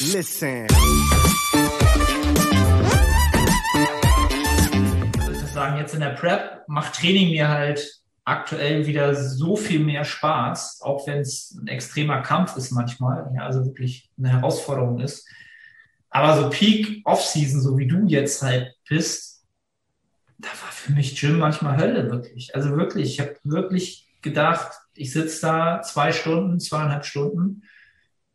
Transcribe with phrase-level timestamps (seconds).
[0.00, 0.66] Listen.
[5.18, 9.56] Also ich muss sagen, jetzt in der Prep macht Training mir halt aktuell wieder so
[9.56, 14.30] viel mehr Spaß, auch wenn es ein extremer Kampf ist manchmal, ja, also wirklich eine
[14.30, 15.28] Herausforderung ist.
[16.08, 19.44] Aber so Peak Off-Season, so wie du jetzt halt bist,
[20.38, 22.54] da war für mich Gym manchmal Hölle, wirklich.
[22.54, 27.64] Also wirklich, ich habe wirklich gedacht, ich sitze da zwei Stunden, zweieinhalb Stunden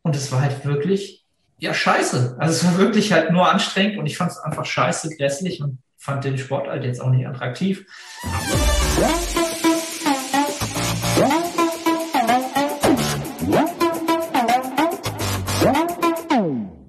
[0.02, 1.25] und es war halt wirklich,
[1.58, 2.36] ja, scheiße.
[2.38, 5.78] Also es war wirklich halt nur anstrengend und ich fand es einfach scheiße, grässlich und
[5.96, 7.86] fand den Sport halt jetzt auch nicht attraktiv.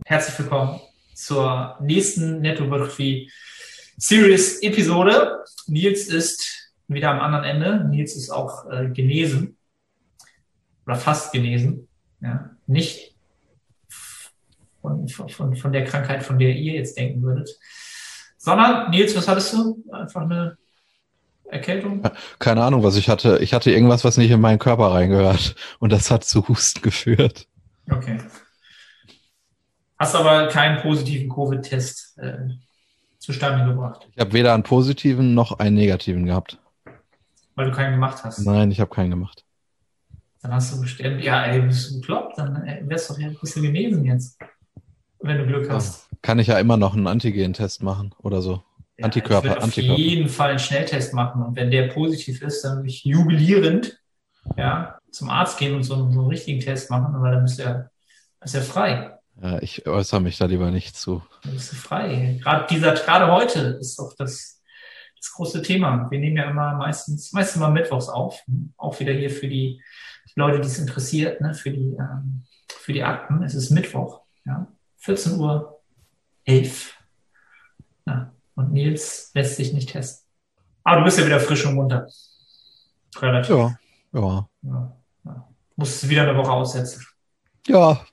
[0.06, 0.82] Herzlich willkommen
[1.14, 3.32] zur nächsten Nettobiografie
[3.98, 5.44] Series Episode.
[5.68, 7.88] Nils ist wieder am anderen Ende.
[7.90, 9.58] Nils ist auch äh, genesen
[10.86, 11.88] oder fast genesen.
[12.20, 13.17] Ja, nicht
[15.08, 17.50] von, von, von der Krankheit, von der ihr jetzt denken würdet,
[18.38, 19.84] sondern Nils, was hattest du?
[19.92, 20.58] Einfach eine
[21.46, 22.02] Erkältung?
[22.40, 23.40] Keine Ahnung, was ich hatte.
[23.42, 27.48] Ich hatte irgendwas, was nicht in meinen Körper reingehört und das hat zu Husten geführt.
[27.90, 28.20] Okay.
[29.98, 32.50] Hast aber keinen positiven Covid-Test äh,
[33.18, 34.08] zustande gebracht.
[34.14, 36.60] Ich habe weder einen positiven noch einen negativen gehabt.
[37.56, 38.46] Weil du keinen gemacht hast.
[38.46, 39.44] Nein, ich habe keinen gemacht.
[40.42, 43.28] Dann hast du bestimmt, ja, ey, bist du bekloppt, dann äh, wärst du doch ja
[43.28, 44.38] ein bisschen genesen jetzt.
[45.20, 46.08] Wenn du Glück hast.
[46.22, 48.64] Kann ich ja immer noch einen Antigen-Test machen oder so.
[48.98, 50.00] Ja, Antikörper, Ich würde auf Antikörper.
[50.02, 51.44] jeden Fall einen Schnelltest machen.
[51.44, 54.00] Und wenn der positiv ist, dann würde ich jubilierend
[54.58, 57.60] ja, zum Arzt gehen und so, einen- so einen richtigen Test machen, weil dann bist
[57.60, 57.90] du ja,
[58.40, 59.14] bist ja frei.
[59.42, 61.22] Ja, ich äußere mich da lieber nicht zu.
[61.44, 62.40] Dann bist du frei.
[62.42, 64.62] Gerade dieser, gerade heute ist doch das,
[65.20, 66.10] das große Thema.
[66.10, 68.42] Wir nehmen ja immer meistens, meistens mal mittwochs auf.
[68.78, 69.82] Auch wieder hier für die
[70.36, 73.44] Leute, die es interessiert, ne, für die, ähm, für die Akten.
[73.44, 74.68] Es ist Mittwoch, ja.
[75.08, 75.80] 14 Uhr
[76.44, 76.94] 11.
[78.06, 78.34] Ja.
[78.56, 80.28] Und Nils lässt sich nicht testen.
[80.84, 82.10] Aber du bist ja wieder frisch und munter.
[83.18, 83.56] Relativ.
[83.56, 83.80] Ja,
[84.12, 84.50] ja.
[84.64, 84.98] Ja.
[85.24, 85.48] Ja.
[85.78, 87.06] Musst wieder eine Woche aussetzen.
[87.68, 88.06] Ja,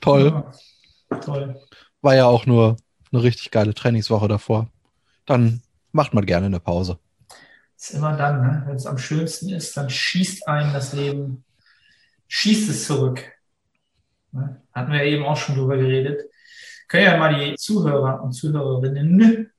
[0.00, 0.44] toll.
[1.10, 1.18] Ja.
[1.20, 1.60] Toll.
[2.02, 2.76] War ja auch nur
[3.12, 4.68] eine richtig geile Trainingswoche davor.
[5.26, 5.62] Dann
[5.92, 6.98] macht man gerne eine Pause.
[7.76, 8.62] ist immer dann, ne?
[8.66, 11.44] wenn es am schönsten ist, dann schießt einen das Leben,
[12.26, 13.22] schießt es zurück.
[14.32, 14.60] Ne?
[14.72, 16.29] Hatten wir eben auch schon drüber geredet.
[16.90, 19.52] Können ja mal die Zuhörer und Zuhörerinnen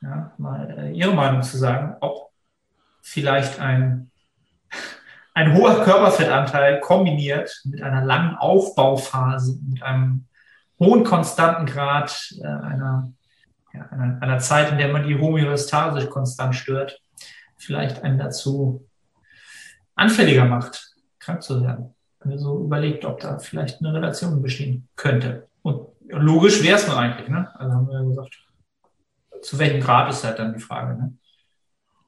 [0.00, 2.30] ja, mal äh, ihre Meinung zu sagen, ob
[3.02, 4.10] vielleicht ein,
[5.34, 10.24] ein hoher Körperfettanteil kombiniert mit einer langen Aufbauphase, mit einem
[10.80, 13.12] hohen konstanten Grad äh, einer
[13.74, 16.98] ja, einer, einer Zeit, in der man die Homöostase konstant stört,
[17.58, 18.88] vielleicht einen dazu
[19.94, 21.94] anfälliger macht, krank zu werden.
[22.20, 25.46] Wenn ihr so überlegt, ob da vielleicht eine Relation bestehen könnte.
[25.60, 27.48] Und logisch wäre es nur eigentlich, ne?
[27.58, 28.38] Also haben wir ja gesagt,
[29.42, 31.14] zu welchem Grad ist halt dann die Frage, ne?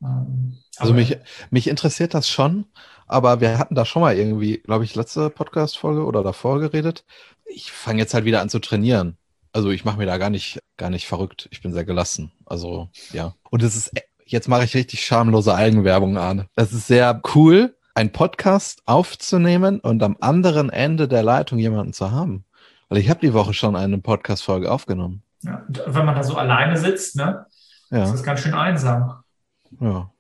[0.03, 1.19] Ähm, Also mich,
[1.51, 2.67] mich interessiert das schon,
[3.07, 7.05] aber wir hatten da schon mal irgendwie, glaube ich, letzte Podcast-Folge oder davor geredet.
[7.47, 9.17] Ich fange jetzt halt wieder an zu trainieren.
[9.53, 11.49] Also ich mache mir da gar nicht, gar nicht verrückt.
[11.51, 12.33] Ich bin sehr gelassen.
[12.47, 13.35] Also ja.
[13.51, 13.93] Und es ist,
[14.25, 16.47] jetzt mache ich richtig schamlose Eigenwerbung an.
[16.55, 22.11] Das ist sehr cool, einen Podcast aufzunehmen und am anderen Ende der Leitung jemanden zu
[22.13, 22.45] haben.
[22.89, 25.23] Weil ich habe die Woche schon eine Podcast-Folge aufgenommen.
[25.43, 29.23] ja, wenn man da so alleine sitzt, ne, ist Ja, das ganz schön einsam.
[29.81, 30.11] ja.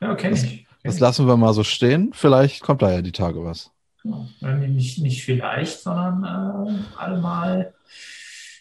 [0.00, 0.30] Ja, okay.
[0.30, 0.46] Das-
[0.82, 2.12] Das lassen wir mal so stehen.
[2.14, 3.70] Vielleicht kommt da ja die Tage was.
[4.02, 7.74] Ja, nicht, nicht vielleicht, sondern äh, alle mal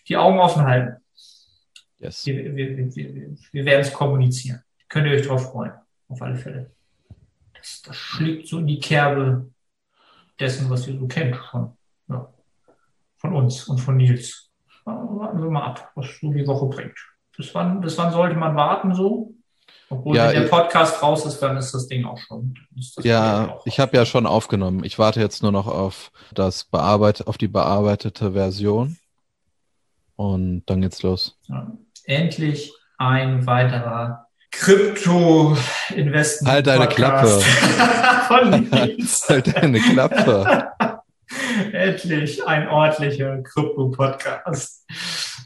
[0.10, 1.02] die Augen offen halten.
[2.00, 2.26] Yes.
[2.26, 2.94] Wir, wir, wir,
[3.54, 4.62] wir, werden es kommunizieren.
[4.90, 5.72] Könnt ihr euch drauf freuen,
[6.10, 6.72] auf alle Fälle.
[7.54, 9.50] Das, das schlägt so in die Kerbe
[10.42, 11.78] dessen, was ihr so kennt von,
[12.10, 12.28] ja,
[13.20, 14.50] von uns und von Nils.
[14.86, 16.98] Warten wir mal ab, was so die Woche bringt.
[17.38, 19.34] Bis wann, bis wann sollte man warten so?
[19.90, 22.56] Obwohl, Ja, wenn der Podcast raus ist, dann ist das Ding auch schon.
[23.02, 24.84] Ja, auch ich habe ja schon aufgenommen.
[24.84, 28.98] Ich warte jetzt nur noch auf das bearbeit auf die bearbeitete Version.
[30.16, 31.38] Und dann geht's los.
[31.48, 31.72] Ja.
[32.06, 36.52] Endlich ein weiterer Krypto-Investment.
[36.52, 36.88] Halt deine
[38.72, 39.26] Nils.
[39.30, 40.68] Halt deine Klappe.
[41.74, 44.86] Endlich ein ordentlicher Krypto-Podcast.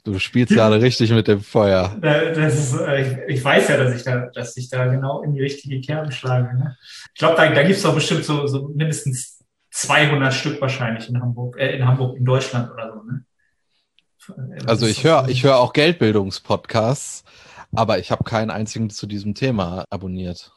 [0.03, 1.95] Du spielst gerade richtig mit dem Feuer.
[2.01, 5.41] Das ist, äh, ich, weiß ja, dass ich da, dass ich da genau in die
[5.41, 6.57] richtige Kerbe schlage.
[6.57, 6.77] Ne?
[7.13, 11.57] Ich glaube, da, da gibt's doch bestimmt so, so mindestens 200 Stück wahrscheinlich in Hamburg,
[11.57, 13.03] äh, in Hamburg, in Deutschland oder so.
[13.03, 13.25] Ne?
[14.65, 17.23] Also ich höre ich höre auch Geldbildungspodcasts,
[17.73, 20.53] aber ich habe keinen einzigen zu diesem Thema abonniert.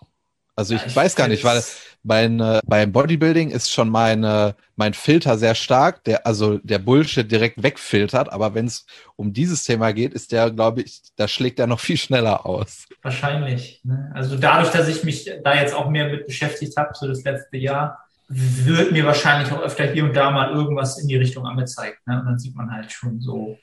[0.56, 1.62] Also ich, Ja, ich weiß gar nicht, weil
[2.03, 7.31] mein, äh, beim Bodybuilding ist schon meine, mein Filter sehr stark, der also der Bullshit
[7.31, 8.87] direkt wegfiltert, aber wenn es
[9.17, 12.87] um dieses Thema geht, ist der, glaube ich, da schlägt er noch viel schneller aus.
[13.03, 13.81] Wahrscheinlich.
[13.85, 14.11] Ne?
[14.14, 17.56] Also dadurch, dass ich mich da jetzt auch mehr mit beschäftigt habe, so das letzte
[17.56, 22.06] Jahr, wird mir wahrscheinlich auch öfter hier und da mal irgendwas in die Richtung angezeigt.
[22.06, 22.19] Ne?
[22.20, 23.58] Und dann sieht man halt schon so,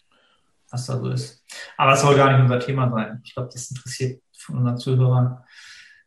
[0.70, 1.44] was da so ist.
[1.78, 3.22] Aber es soll gar nicht unser Thema sein.
[3.24, 5.44] Ich glaube, das interessiert von unseren Zuhörern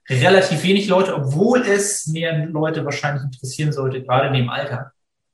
[0.08, 4.93] relativ wenig Leute, obwohl es mehr Leute wahrscheinlich interessieren sollte, gerade in dem Alter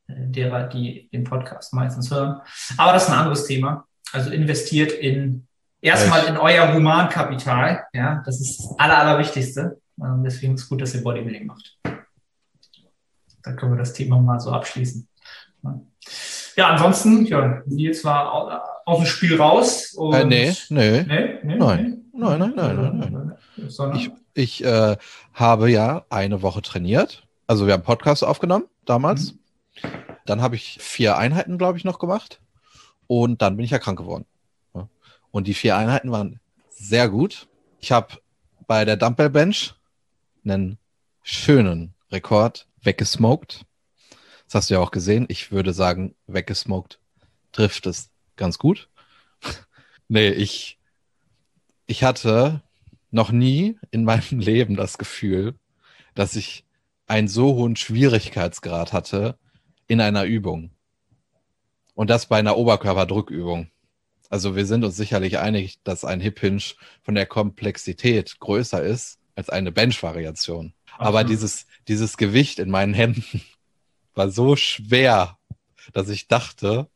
[0.08, 2.40] äh, derer, die den Podcast meistens hören.
[2.76, 3.86] Aber das ist ein anderes Thema.
[4.12, 5.46] Also investiert in
[5.80, 7.84] erstmal in euer Humankapital.
[7.92, 9.78] Ja, das ist das Aller, Allerwichtigste.
[10.00, 11.78] Ähm, Deswegen ist es gut, dass ihr Bodybuilding macht.
[13.42, 15.08] Da können wir das Thema mal so abschließen.
[16.56, 16.68] Ja.
[16.68, 18.60] Ansonsten, ja, Nils war au-
[18.92, 19.94] aus dem Spiel raus.
[19.94, 21.02] Und Äh, nee, nee.
[21.02, 22.04] Nee, nee, Nein.
[22.12, 22.20] nee.
[22.20, 23.12] Nein, nein, nein, nein,
[23.56, 23.68] nein.
[23.70, 24.96] Sondern, Ich, ich äh,
[25.34, 27.26] habe ja eine Woche trainiert.
[27.46, 29.34] Also wir haben Podcast aufgenommen damals.
[30.26, 32.40] Dann habe ich vier Einheiten, glaube ich, noch gemacht.
[33.06, 34.26] Und dann bin ich ja krank geworden.
[35.30, 36.40] Und die vier Einheiten waren
[36.70, 37.48] sehr gut.
[37.80, 38.18] Ich habe
[38.66, 39.74] bei der Dumbbell Bench
[40.44, 40.78] einen
[41.22, 43.64] schönen Rekord weggesmoked.
[44.46, 45.26] Das hast du ja auch gesehen.
[45.28, 47.00] Ich würde sagen, weggesmoked
[47.52, 48.88] trifft es ganz gut.
[50.08, 50.78] nee, ich,
[51.86, 52.62] ich hatte
[53.12, 55.54] noch nie in meinem Leben das Gefühl,
[56.14, 56.64] dass ich
[57.06, 59.38] einen so hohen Schwierigkeitsgrad hatte
[59.86, 60.70] in einer Übung.
[61.94, 63.70] Und das bei einer Oberkörperdrückübung.
[64.30, 66.62] Also wir sind uns sicherlich einig, dass ein Hip Hinge
[67.02, 70.72] von der Komplexität größer ist als eine Bench-Variation.
[70.96, 73.42] Aber dieses, dieses Gewicht in meinen Händen
[74.14, 75.38] war so schwer,
[75.92, 76.88] dass ich dachte,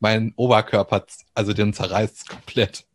[0.00, 2.86] mein Oberkörper, also den zerreißt komplett.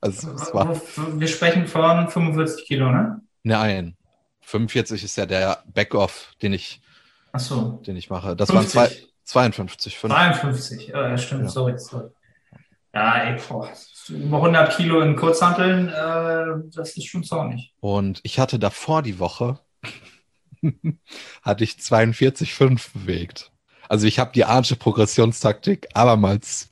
[0.00, 0.74] Also es war
[1.18, 3.20] Wir sprechen von 45 Kilo, ne?
[3.42, 3.96] Nein.
[4.42, 6.80] 45 ist ja der Backoff, den ich,
[7.32, 7.80] Ach so.
[7.86, 8.34] den ich mache.
[8.34, 9.08] Das waren zwei, 50.
[9.24, 9.98] 52.
[9.98, 11.48] fünf- 52, äh, stimmt, Ja.
[11.48, 12.08] sorry, sorry.
[12.92, 13.68] Ja, ey, boah,
[14.08, 17.72] über 100 Kilo in Kurzhanteln, äh, das ist schon zornig.
[17.78, 19.60] Und ich hatte davor die Woche,
[21.42, 23.52] hatte ich 42,5 bewegt.
[23.88, 26.68] Also ich habe die Arnsche Progressionstaktik abermals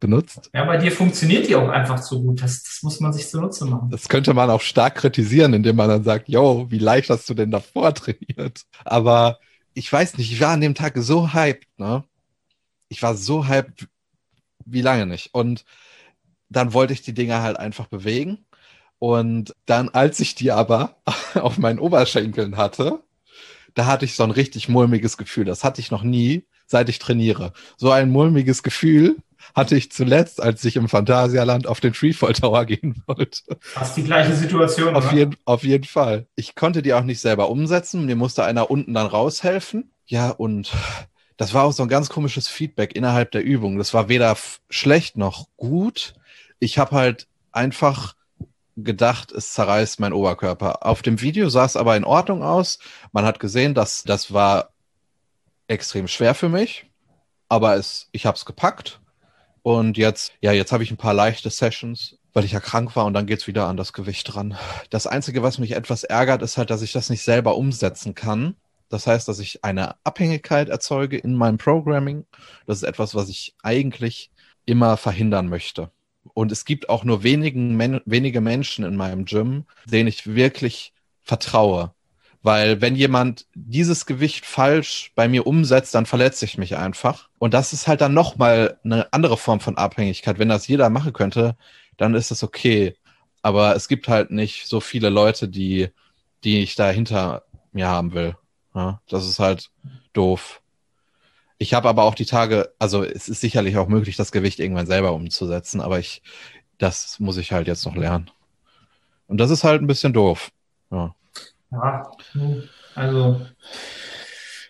[0.00, 0.50] benutzt.
[0.52, 2.42] Ja, bei dir funktioniert die auch einfach so gut.
[2.42, 3.90] Das, das muss man sich zunutze machen.
[3.90, 7.34] Das könnte man auch stark kritisieren, indem man dann sagt, yo, wie leicht hast du
[7.34, 8.62] denn davor trainiert?
[8.84, 9.38] Aber
[9.74, 12.04] ich weiß nicht, ich war an dem Tag so hyped, ne?
[12.88, 13.88] Ich war so hyped
[14.66, 15.34] wie lange nicht.
[15.34, 15.64] Und
[16.48, 18.44] dann wollte ich die Dinger halt einfach bewegen.
[18.98, 20.96] Und dann, als ich die aber
[21.34, 23.00] auf meinen Oberschenkeln hatte,
[23.74, 25.44] da hatte ich so ein richtig mulmiges Gefühl.
[25.44, 27.52] Das hatte ich noch nie, seit ich trainiere.
[27.76, 29.16] So ein mulmiges Gefühl
[29.54, 33.42] hatte ich zuletzt, als ich im Phantasialand auf den Freefall Tower gehen wollte.
[33.60, 36.26] Fast die gleiche Situation, Auf jeden, auf jeden Fall.
[36.36, 38.06] Ich konnte die auch nicht selber umsetzen.
[38.06, 39.90] Mir musste einer unten dann raushelfen.
[40.06, 40.72] Ja, und
[41.36, 43.78] das war auch so ein ganz komisches Feedback innerhalb der Übung.
[43.78, 44.36] Das war weder
[44.70, 46.14] schlecht noch gut.
[46.58, 48.14] Ich habe halt einfach
[48.76, 50.84] gedacht, es zerreißt mein Oberkörper.
[50.84, 52.78] Auf dem Video sah es aber in Ordnung aus.
[53.12, 54.70] Man hat gesehen, dass das war
[55.68, 56.86] extrem schwer für mich,
[57.48, 59.00] aber es, ich habe es gepackt.
[59.64, 63.06] Und jetzt, ja, jetzt habe ich ein paar leichte Sessions, weil ich ja krank war
[63.06, 64.58] und dann geht's wieder an das Gewicht dran.
[64.90, 68.56] Das Einzige, was mich etwas ärgert, ist halt, dass ich das nicht selber umsetzen kann.
[68.90, 72.26] Das heißt, dass ich eine Abhängigkeit erzeuge in meinem Programming.
[72.66, 74.30] Das ist etwas, was ich eigentlich
[74.66, 75.90] immer verhindern möchte.
[76.34, 80.92] Und es gibt auch nur wenigen Men wenige Menschen in meinem Gym, denen ich wirklich
[81.22, 81.94] vertraue.
[82.44, 87.30] Weil wenn jemand dieses Gewicht falsch bei mir umsetzt, dann verletze ich mich einfach.
[87.38, 90.38] Und das ist halt dann nochmal eine andere Form von Abhängigkeit.
[90.38, 91.56] Wenn das jeder machen könnte,
[91.96, 92.96] dann ist es okay.
[93.40, 95.88] Aber es gibt halt nicht so viele Leute, die,
[96.44, 98.36] die ich da hinter mir haben will.
[98.74, 99.70] Ja, das ist halt
[100.12, 100.60] doof.
[101.56, 104.86] Ich habe aber auch die Tage, also es ist sicherlich auch möglich, das Gewicht irgendwann
[104.86, 106.20] selber umzusetzen, aber ich,
[106.76, 108.30] das muss ich halt jetzt noch lernen.
[109.28, 110.50] Und das ist halt ein bisschen doof.
[110.90, 111.14] Ja.
[111.74, 112.10] Ja,
[112.94, 113.40] also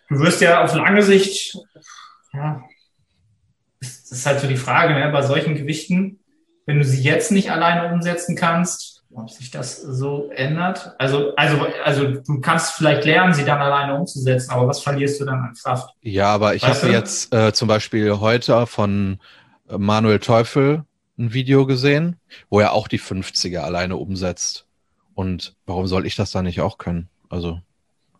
[0.08, 1.56] du wirst ja auf lange Sicht,
[2.32, 2.62] ja,
[3.80, 6.20] das ist halt so die Frage, ne, bei solchen Gewichten,
[6.66, 10.94] wenn du sie jetzt nicht alleine umsetzen kannst, ob sich das so ändert.
[10.98, 15.24] Also, also, also du kannst vielleicht lernen, sie dann alleine umzusetzen, aber was verlierst du
[15.24, 15.90] dann an Kraft?
[16.00, 19.20] Ja, aber ich habe jetzt äh, zum Beispiel heute von
[19.68, 20.84] äh, Manuel Teufel
[21.16, 22.16] ein Video gesehen,
[22.50, 24.66] wo er auch die 50er alleine umsetzt.
[25.14, 27.08] Und warum soll ich das dann nicht auch können?
[27.28, 27.60] Also,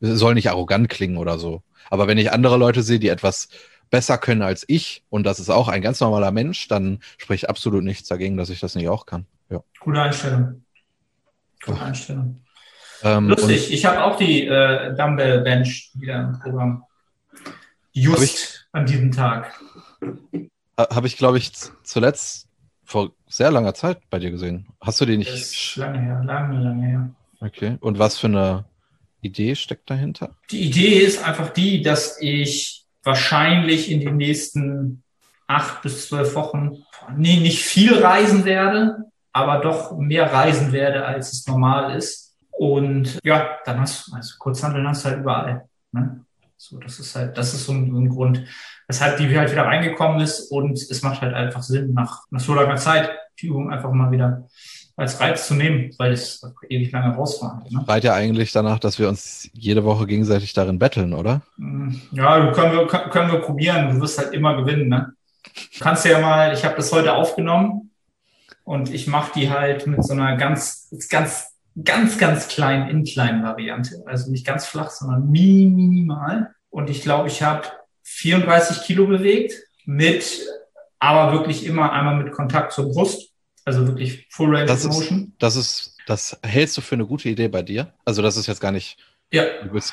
[0.00, 1.62] es soll nicht arrogant klingen oder so.
[1.90, 3.48] Aber wenn ich andere Leute sehe, die etwas
[3.90, 7.84] besser können als ich, und das ist auch ein ganz normaler Mensch, dann spricht absolut
[7.84, 9.26] nichts dagegen, dass ich das nicht auch kann.
[9.50, 9.62] Ja.
[9.80, 10.64] Gute Einstellung.
[11.64, 11.86] Gute Ach.
[11.86, 12.44] Einstellung.
[13.02, 16.84] Ähm, Lustig, ich habe auch die äh, Dumbbell Bench wieder im Programm.
[17.92, 19.60] Just ich, an diesem Tag.
[20.76, 21.52] Habe ich, glaube ich,
[21.84, 22.48] zuletzt
[22.84, 24.66] vor sehr langer Zeit bei dir gesehen.
[24.80, 25.32] Hast du die nicht?
[25.32, 27.10] Das ist lange her, lange, lange her.
[27.40, 27.76] Okay.
[27.80, 28.64] Und was für eine
[29.20, 30.36] Idee steckt dahinter?
[30.50, 35.02] Die Idee ist einfach die, dass ich wahrscheinlich in den nächsten
[35.46, 36.84] acht bis zwölf Wochen
[37.16, 42.36] nee, nicht viel reisen werde, aber doch mehr reisen werde, als es normal ist.
[42.50, 45.68] Und ja, dann hast du, also Kurzhandeln hast du halt überall.
[45.92, 46.24] Ne?
[46.68, 48.44] So, das ist halt, das ist so ein, so ein Grund,
[48.88, 52.54] weshalb die halt wieder reingekommen ist und es macht halt einfach Sinn, nach, nach so
[52.54, 54.48] langer Zeit die Übung einfach mal wieder
[54.96, 56.40] als Reiz zu nehmen, weil es
[56.70, 57.64] ewig lange rausfahren.
[57.68, 57.82] Ne?
[57.84, 61.42] Schreit ja eigentlich danach, dass wir uns jede Woche gegenseitig darin betteln, oder?
[61.56, 63.90] Mm, ja, können wir, können wir probieren.
[63.90, 64.88] Du wirst halt immer gewinnen.
[64.88, 65.12] Ne?
[65.44, 67.90] Du kannst ja mal, ich habe das heute aufgenommen
[68.62, 74.02] und ich mache die halt mit so einer ganz, ganz, ganz, ganz kleinen Incline-Variante.
[74.06, 76.54] Also nicht ganz flach, sondern minimal.
[76.70, 77.66] Und ich glaube, ich habe
[78.04, 79.54] 34 Kilo bewegt
[79.84, 80.46] mit,
[80.98, 83.30] aber wirklich immer einmal mit Kontakt zur Brust.
[83.64, 85.18] Also wirklich Full Range das of Motion.
[85.18, 87.92] Ist, das ist, das hältst du für eine gute Idee bei dir?
[88.04, 88.98] Also das ist jetzt gar nicht.
[89.32, 89.44] Ja,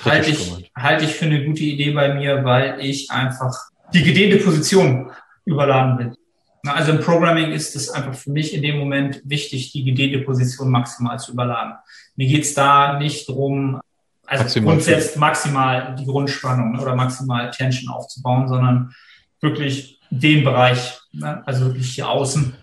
[0.04, 3.56] halte ich, halte ich für eine gute Idee bei mir, weil ich einfach
[3.94, 5.12] die gedehnte Position
[5.46, 6.16] überladen will.
[6.64, 10.70] Also im Programming ist es einfach für mich in dem Moment wichtig, die gedehnte Position
[10.70, 11.74] maximal zu überladen.
[12.16, 13.82] Mir geht's da nicht drum,
[14.28, 18.94] also maximal grundsätzlich maximal die Grundspannung oder maximal Tension aufzubauen, sondern
[19.40, 21.42] wirklich den Bereich, ne?
[21.46, 22.56] also wirklich hier außen.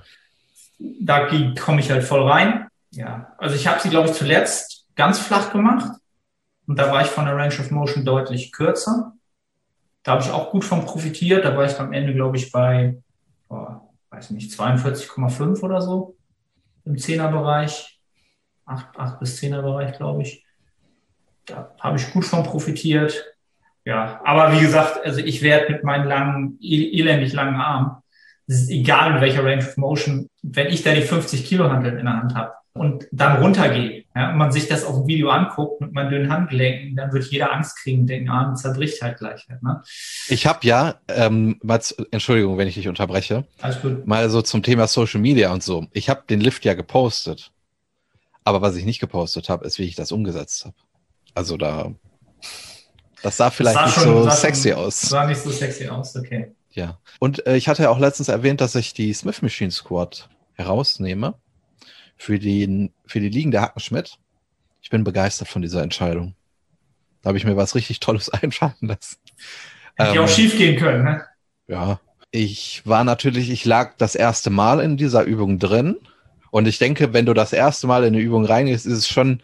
[0.78, 1.28] Da
[1.58, 2.68] komme ich halt voll rein.
[2.90, 5.98] Ja, also ich habe sie, glaube ich, zuletzt ganz flach gemacht
[6.66, 9.14] und da war ich von der Range of Motion deutlich kürzer.
[10.02, 11.44] Da habe ich auch gut von profitiert.
[11.44, 12.96] Da war ich am Ende, glaube ich, bei,
[13.48, 13.66] oh,
[14.10, 16.16] weiß nicht, 42,5 oder so
[16.84, 18.00] im Zehnerbereich.
[18.66, 20.44] 8, 8 bis 10er Bereich, glaube ich.
[21.46, 23.24] Da habe ich gut von profitiert.
[23.84, 28.02] Ja, aber wie gesagt, also ich werde mit meinen langen, elendig langen Armen,
[28.46, 31.98] es ist egal in welcher Range of Motion, wenn ich da die 50 Kilo Handel
[31.98, 35.30] in der Hand habe, und dann runtergeht ja, und man sich das auf dem Video
[35.30, 39.18] anguckt mit meinen dünnen Handgelenken, dann wird jeder Angst kriegen und denken, ah, zerbricht halt
[39.18, 39.46] gleich.
[39.48, 39.82] Halt, ne?
[40.28, 41.80] Ich habe ja, ähm, mal,
[42.10, 44.06] Entschuldigung, wenn ich dich unterbreche, Alles gut.
[44.06, 45.86] mal so zum Thema Social Media und so.
[45.92, 47.52] Ich habe den Lift ja gepostet,
[48.42, 50.74] aber was ich nicht gepostet habe, ist, wie ich das umgesetzt habe.
[51.34, 51.92] Also da,
[53.22, 55.00] das sah vielleicht das sah nicht schon, so sexy schon, aus.
[55.00, 56.52] Sah nicht so sexy aus, okay.
[56.72, 56.98] Ja.
[57.20, 61.34] Und äh, ich hatte ja auch letztens erwähnt, dass ich die Smith Machine Squad herausnehme
[62.18, 64.18] für, den, für die Ligen der Hackenschmidt.
[64.82, 66.34] Ich bin begeistert von dieser Entscheidung.
[67.22, 69.16] Da habe ich mir was richtig Tolles einfallen lassen.
[69.96, 71.24] Hätte ähm, auch schief gehen können, ne?
[71.66, 72.00] Ja.
[72.30, 75.96] Ich war natürlich, ich lag das erste Mal in dieser Übung drin.
[76.50, 79.40] Und ich denke, wenn du das erste Mal in eine Übung reingehst, ist es schon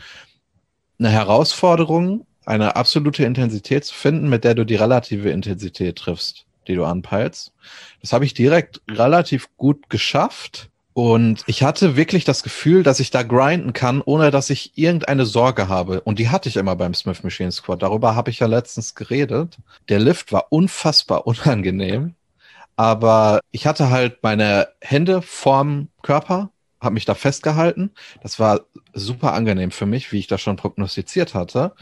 [0.99, 6.75] eine Herausforderung, eine absolute Intensität zu finden, mit der du die relative Intensität triffst, die
[6.75, 7.53] du anpeilst.
[8.01, 10.71] Das habe ich direkt relativ gut geschafft.
[10.95, 15.27] Und ich hatte wirklich das Gefühl, dass ich da grinden kann, ohne dass ich irgendeine
[15.27, 16.01] Sorge habe.
[16.01, 17.83] Und die hatte ich immer beim Smith Machine Squad.
[17.83, 19.59] Darüber habe ich ja letztens geredet.
[19.89, 22.15] Der Lift war unfassbar unangenehm.
[22.77, 27.91] Aber ich hatte halt meine Hände vorm Körper, habe mich da festgehalten.
[28.23, 28.61] Das war
[28.93, 31.73] super angenehm für mich, wie ich das schon prognostiziert hatte.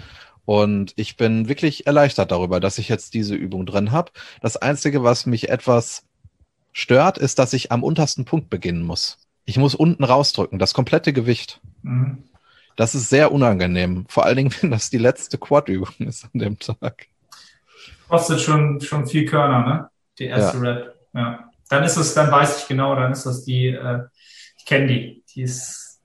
[0.44, 4.10] Und ich bin wirklich erleichtert darüber, dass ich jetzt diese Übung drin habe.
[4.40, 6.04] Das Einzige, was mich etwas
[6.72, 9.18] stört, ist, dass ich am untersten Punkt beginnen muss.
[9.44, 11.60] Ich muss unten rausdrücken, das komplette Gewicht.
[11.82, 12.24] Mhm.
[12.76, 14.06] Das ist sehr unangenehm.
[14.08, 17.06] Vor allen Dingen, wenn das die letzte Quad-Übung ist an dem Tag.
[18.08, 19.88] Kostet schon, schon viel Körner, ne?
[20.18, 20.62] Die erste ja.
[20.62, 20.94] Rap.
[21.14, 21.50] Ja.
[21.68, 24.02] Dann ist es, dann weiß ich genau, dann ist das die, äh,
[24.58, 25.24] ich kenne die.
[25.34, 26.02] Die ist,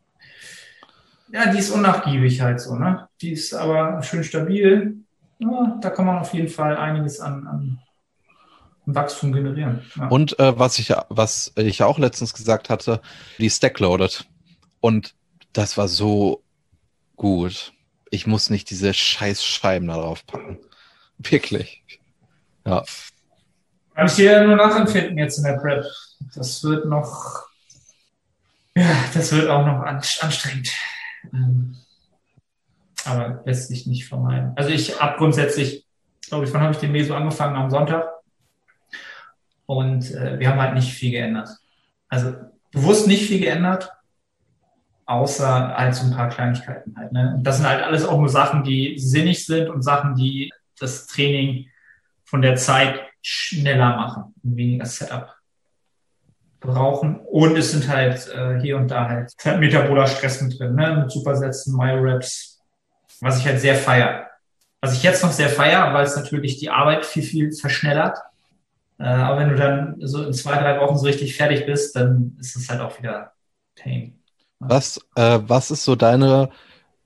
[1.32, 3.10] ja, die ist unnachgiebig halt so, ne?
[3.22, 4.96] Die ist aber schön stabil.
[5.40, 7.80] Ja, da kann man auf jeden Fall einiges an, an
[8.88, 9.82] Wachstum generieren.
[9.96, 10.08] Ja.
[10.08, 13.02] Und äh, was ich was ich auch letztens gesagt hatte,
[13.38, 14.26] die Stackloaded.
[14.80, 15.14] Und
[15.54, 16.44] das war so
[17.16, 17.74] gut.
[18.10, 20.60] Ich muss nicht diese scheiß Scheiben da drauf packen.
[21.18, 21.84] Wirklich.
[22.66, 22.84] Ja.
[23.94, 25.86] Kann ich dir nur nachempfinden jetzt in der Prep.
[26.36, 27.48] Das wird noch,
[28.76, 30.72] ja, das wird auch noch anstrengend.
[31.34, 31.76] Ähm,
[33.06, 34.54] aber lässt sich nicht vermeiden.
[34.56, 35.86] Also ich habe grundsätzlich,
[36.30, 37.56] glaube ich, wann habe ich den Meso angefangen?
[37.56, 38.17] Am Sonntag.
[39.68, 41.50] Und äh, wir haben halt nicht viel geändert.
[42.10, 42.34] Also
[42.72, 43.92] bewusst nicht viel geändert,
[45.06, 47.12] außer halt so ein paar Kleinigkeiten halt.
[47.12, 47.36] Ne?
[47.38, 51.06] Und das sind halt alles auch nur Sachen, die sinnig sind und Sachen, die das
[51.06, 51.68] Training
[52.24, 55.36] von der Zeit schneller machen weniger Setup
[56.60, 57.20] brauchen.
[57.20, 60.98] Und es sind halt äh, hier und da halt, halt metaboler Stress mit drin, ne?
[61.02, 62.62] mit Supersätzen, Myoreps,
[63.22, 64.28] was ich halt sehr feier.
[64.82, 68.18] Was ich jetzt noch sehr feier, weil es natürlich die Arbeit viel, viel verschnellert.
[69.00, 72.36] Äh, aber wenn du dann so in zwei, drei Wochen so richtig fertig bist, dann
[72.40, 73.34] ist es halt auch wieder
[73.76, 74.20] Pain.
[74.60, 76.50] Was, äh, was ist so deine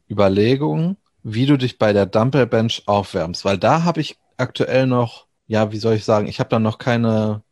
[0.10, 3.44] Überlegung, wie du dich bei der Dumbbell Bench aufwärmst?
[3.44, 6.78] Weil da habe ich aktuell noch, ja, wie soll ich sagen, ich habe da noch
[6.78, 7.44] keine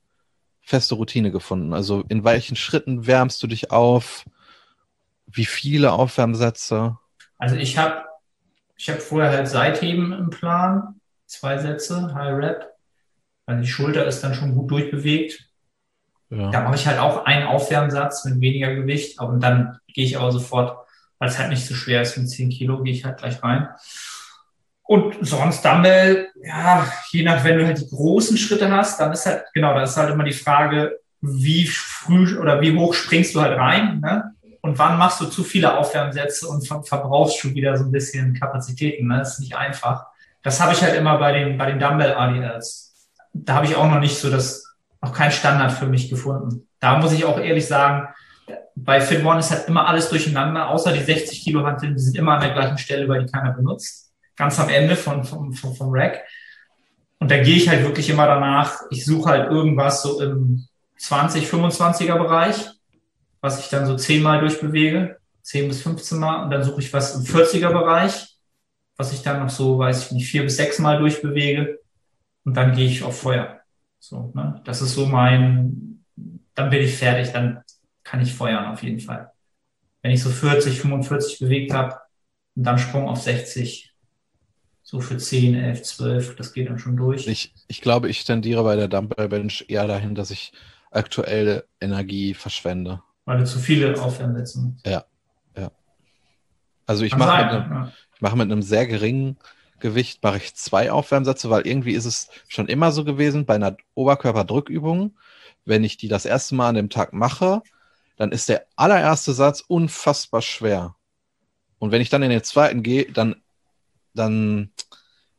[0.62, 1.74] feste Routine gefunden.
[1.74, 4.26] Also in welchen Schritten wärmst du dich auf?
[5.26, 6.98] Wie viele Aufwärmsätze?
[7.38, 8.06] Also ich habe
[8.78, 12.79] ich hab vorher halt Seitheben im Plan, zwei Sätze, High Rep.
[13.50, 15.44] Also die Schulter ist dann schon gut durchbewegt.
[16.30, 16.52] Ja.
[16.52, 20.32] Da mache ich halt auch einen Aufwärmsatz mit weniger Gewicht, aber dann gehe ich aber
[20.32, 20.78] sofort,
[21.18, 23.68] weil es halt nicht so schwer ist mit 10 Kilo, gehe ich halt gleich rein.
[24.84, 29.26] Und sonst Dumbbell, ja, je nach, wenn du halt die großen Schritte hast, dann ist
[29.26, 33.42] halt, genau, da ist halt immer die Frage, wie früh oder wie hoch springst du
[33.42, 34.32] halt rein, ne?
[34.62, 38.34] Und wann machst du zu viele Aufwärmsätze und ver verbrauchst schon wieder so ein bisschen
[38.34, 39.20] Kapazitäten, ne?
[39.20, 40.06] Das ist nicht einfach.
[40.44, 42.89] Das habe ich halt immer bei den, bei den Dumbbell ADLs.
[43.34, 46.68] Da habe ich auch noch nicht so das, noch kein Standard für mich gefunden.
[46.80, 48.08] Da muss ich auch ehrlich sagen,
[48.76, 52.18] bei Fit One ist halt immer alles durcheinander, außer die 60 Kilo Hanteln, die sind
[52.18, 54.10] immer an der gleichen Stelle, weil die keiner benutzt
[54.40, 56.22] ganz am Ende von, vom, vom, vom Rack.
[57.20, 60.66] Und da gehe ich halt wirklich immer danach, ich suche halt irgendwas so im
[60.98, 62.56] 20, 25er Bereich,
[63.42, 66.44] was ich dann so 10 Mal durchbewege, 10 bis 15 Mal.
[66.44, 68.38] Und dann suche ich was im 40er Bereich,
[68.96, 71.80] was ich dann noch so, weiß ich nicht, 4 bis 6 Mal durchbewege.
[72.46, 73.60] Und dann gehe ich auf Feuer.
[74.00, 74.62] So, ne?
[74.66, 76.06] Das ist so mein,
[76.56, 77.64] dann bin ich fertig, dann
[78.04, 79.32] kann ich feuern auf jeden Fall.
[80.02, 82.00] Wenn ich so 40, 45 bewegt habe
[82.56, 83.94] und dann Sprung auf 60,
[84.82, 87.28] so für 10, 11, 12, das geht dann schon durch.
[87.28, 90.52] Ich, ich glaube, ich tendiere bei der Dumbbell Bench eher dahin, dass ich
[90.90, 93.04] aktuelle Energie verschwende.
[93.26, 94.88] Weil du zu viele Aufwärmsätze machst.
[94.88, 95.06] Ja,
[95.56, 95.72] ja.
[96.88, 97.94] Also ich mache mit, einem, ja.
[98.20, 99.38] mach mit einem sehr geringen
[99.80, 103.78] Gewicht mache ich zwei Aufwärmsätze, weil irgendwie ist es schon immer so gewesen bei einer
[103.96, 105.18] Oberkörperdrückübung,
[105.66, 107.62] wenn ich die das erste Mal an dem Tag mache,
[108.18, 110.96] dann ist der allererste Satz unfassbar schwer.
[111.78, 113.36] Und wenn ich dann in den zweiten gehe, dann
[114.14, 114.72] dann,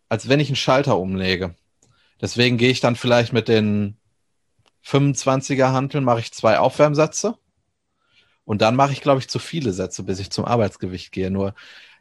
[0.09, 1.55] als wenn ich einen Schalter umlege.
[2.21, 3.97] Deswegen gehe ich dann vielleicht mit den
[4.85, 7.37] 25er Hanteln, mache ich zwei Aufwärmsätze.
[8.45, 11.31] Und dann mache ich, glaube ich, zu viele Sätze, bis ich zum Arbeitsgewicht gehe.
[11.31, 11.55] Nur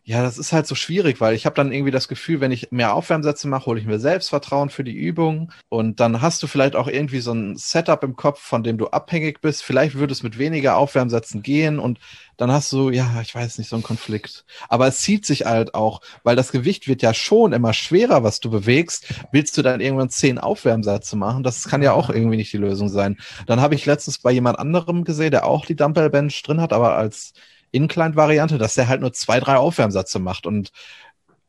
[0.03, 2.71] ja, das ist halt so schwierig, weil ich habe dann irgendwie das Gefühl, wenn ich
[2.71, 6.75] mehr Aufwärmsätze mache, hole ich mir Selbstvertrauen für die Übung und dann hast du vielleicht
[6.75, 9.63] auch irgendwie so ein Setup im Kopf, von dem du abhängig bist.
[9.63, 11.99] Vielleicht würde es mit weniger Aufwärmsätzen gehen und
[12.37, 14.45] dann hast du, ja, ich weiß nicht, so einen Konflikt.
[14.69, 18.39] Aber es zieht sich halt auch, weil das Gewicht wird ja schon immer schwerer, was
[18.39, 19.13] du bewegst.
[19.31, 21.43] Willst du dann irgendwann zehn Aufwärmsätze machen?
[21.43, 23.17] Das kann ja auch irgendwie nicht die Lösung sein.
[23.45, 26.71] Dann habe ich letztens bei jemand anderem gesehen, der auch die Dumbbell Bench drin hat,
[26.71, 27.33] aber als
[27.71, 30.45] Incline-Variante, dass der halt nur zwei, drei Aufwärmsätze macht.
[30.45, 30.71] Und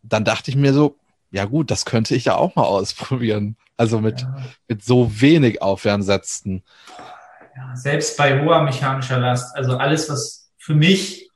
[0.02, 0.96] dann dachte ich mir so,
[1.30, 3.56] ja gut, das könnte ich ja auch mal ausprobieren.
[3.76, 4.36] Also mit, ja.
[4.68, 6.62] mit so wenig Aufwärmsätzen.
[7.56, 11.30] Ja, selbst bei hoher mechanischer Last, also alles, was für mich,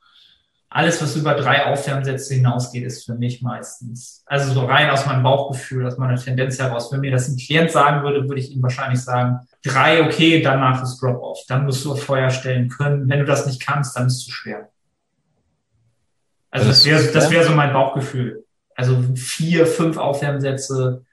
[0.69, 4.23] alles, was über drei Aufwärmsätze hinausgeht, ist für mich meistens.
[4.25, 6.91] Also so rein aus meinem Bauchgefühl, aus meiner Tendenz heraus.
[6.91, 10.83] Wenn mir das ein Klient sagen würde, würde ich ihm wahrscheinlich sagen, drei, okay, danach
[10.83, 11.39] ist Drop-off.
[11.47, 13.07] Dann musst du auf Feuer stellen können.
[13.09, 14.69] Wenn du das nicht kannst, dann ist es zu schwer.
[16.55, 18.45] Also das wäre das wär so mein Bauchgefühl.
[18.75, 21.03] Also vier, fünf Aufwärmsätze,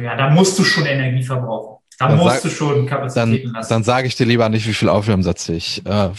[0.00, 1.78] ja, da musst du schon Energie verbrauchen.
[1.98, 3.68] Da dann musst sag, du schon Kapazitäten dann, lassen.
[3.68, 6.10] Dann sage ich dir lieber nicht, wie viel Aufwärmsätze ich äh,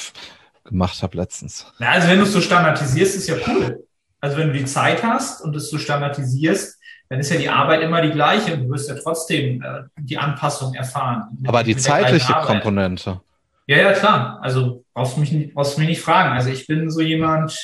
[0.64, 1.66] gemacht habe letztens.
[1.80, 3.84] Na, also wenn du es so standardisierst, ist ja cool.
[4.22, 7.82] Also wenn du die Zeit hast und es so standardisierst, dann ist ja die Arbeit
[7.82, 11.38] immer die gleiche und du wirst ja trotzdem äh, die Anpassung erfahren.
[11.46, 13.20] Aber die zeitliche Komponente.
[13.66, 14.40] Ja, ja, klar.
[14.42, 16.34] Also brauchst du mich, nicht, brauchst du mich nicht fragen.
[16.34, 17.58] Also ich bin so jemand,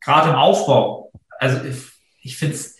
[0.00, 1.10] gerade im Aufbau.
[1.38, 1.76] Also ich,
[2.22, 2.76] ich finde es,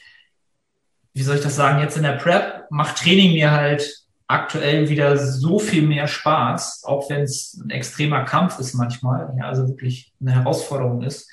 [1.14, 5.16] wie soll ich das sagen, jetzt in der Prep macht Training mir halt aktuell wieder
[5.16, 10.12] so viel mehr Spaß, auch wenn es ein extremer Kampf ist manchmal, ja, also wirklich
[10.20, 11.31] eine Herausforderung ist.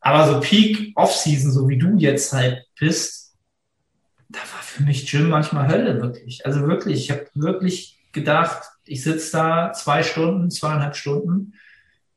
[0.00, 3.34] Aber so Peak Off-Season, so wie du jetzt halt bist,
[4.28, 6.44] da war für mich Gym manchmal Hölle, wirklich.
[6.46, 11.54] Also wirklich, ich habe wirklich gedacht, ich sitze da zwei Stunden, zweieinhalb Stunden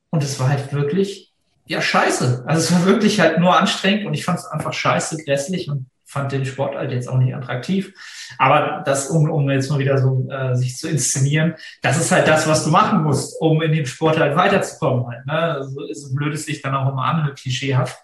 [0.10, 1.34] und es war halt wirklich,
[1.66, 2.44] ja, scheiße.
[2.48, 5.88] Also es war wirklich halt nur anstrengend und ich fand es einfach scheiße, grässlich und
[6.06, 7.94] fand den Sport halt jetzt auch nicht attraktiv.
[8.40, 12.28] Aber das, um, um jetzt mal wieder so äh, sich zu inszenieren, das ist halt
[12.28, 15.06] das, was du machen musst, um in dem Sport halt weiterzukommen.
[15.08, 15.34] Halt, ne?
[15.34, 17.98] also, so blöd es sich dann auch immer an, klischeehaft.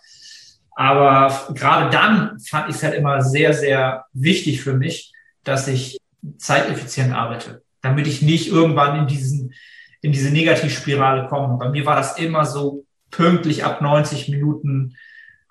[0.76, 6.00] Aber gerade dann fand ich es halt immer sehr, sehr wichtig für mich, dass ich
[6.38, 9.54] zeiteffizient arbeite damit ich nicht irgendwann in diesen,
[10.02, 11.58] in diese Negativspirale komme.
[11.58, 14.96] Bei mir war das immer so pünktlich ab 90 Minuten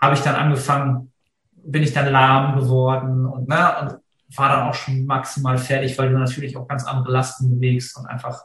[0.01, 1.13] habe ich dann angefangen,
[1.57, 3.95] bin ich dann lahm geworden und, ne, und
[4.37, 8.07] war dann auch schon maximal fertig, weil du natürlich auch ganz andere Lasten bewegst und
[8.07, 8.43] einfach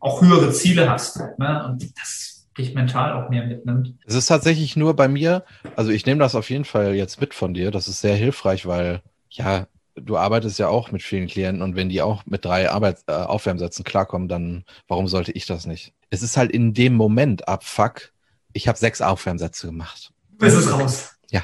[0.00, 1.20] auch höhere Ziele hast.
[1.38, 1.64] Ne?
[1.66, 3.94] Und das dich mental auch mehr mitnimmt.
[4.06, 7.34] Es ist tatsächlich nur bei mir, also ich nehme das auf jeden Fall jetzt mit
[7.34, 7.70] von dir.
[7.70, 11.88] Das ist sehr hilfreich, weil ja, du arbeitest ja auch mit vielen Klienten und wenn
[11.88, 15.92] die auch mit drei Arbeits äh, Aufwärmsätzen klarkommen, dann warum sollte ich das nicht?
[16.10, 18.12] Es ist halt in dem Moment abfuck.
[18.52, 20.12] Ich habe sechs Aufwärmsätze gemacht.
[20.38, 21.10] Bis es raus.
[21.30, 21.42] Ja,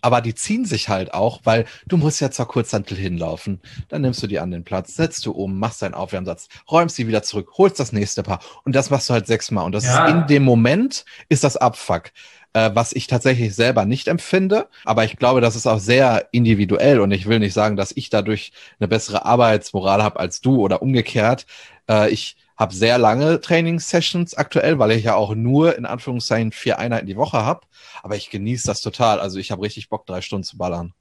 [0.00, 3.60] aber die ziehen sich halt auch, weil du musst ja zur Kurzhantel hinlaufen.
[3.88, 7.06] Dann nimmst du die an den Platz, setzt du um, machst deinen Aufwärmsatz, räumst sie
[7.06, 9.64] wieder zurück, holst das nächste Paar und das machst du halt sechsmal.
[9.64, 10.06] Und das ja.
[10.06, 12.10] ist in dem Moment ist das Abfuck
[12.52, 14.68] äh, was ich tatsächlich selber nicht empfinde.
[14.84, 18.10] Aber ich glaube, das ist auch sehr individuell und ich will nicht sagen, dass ich
[18.10, 21.46] dadurch eine bessere Arbeitsmoral habe als du oder umgekehrt.
[21.88, 26.78] Äh, ich habe sehr lange Trainingssessions aktuell, weil ich ja auch nur in Anführungszeichen vier
[26.78, 27.60] Einheiten die Woche habe.
[28.02, 29.20] Aber ich genieße das total.
[29.20, 30.92] Also ich habe richtig Bock, drei Stunden zu ballern.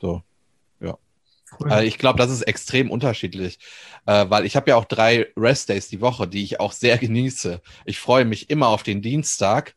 [0.00, 0.22] So,
[0.80, 0.96] ja.
[1.58, 1.72] Cool.
[1.72, 3.58] Also ich glaube, das ist extrem unterschiedlich,
[4.06, 7.60] äh, weil ich habe ja auch drei Rest-Days die Woche, die ich auch sehr genieße.
[7.84, 9.74] Ich freue mich immer auf den Dienstag,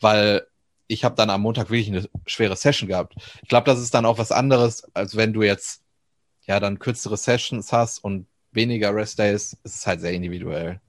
[0.00, 0.46] weil
[0.86, 3.14] ich habe dann am Montag wirklich eine schwere Session gehabt.
[3.42, 5.82] Ich glaube, das ist dann auch was anderes, als wenn du jetzt
[6.46, 9.56] ja dann kürzere Sessions hast und weniger Rest Days.
[9.62, 10.80] Es ist halt sehr individuell.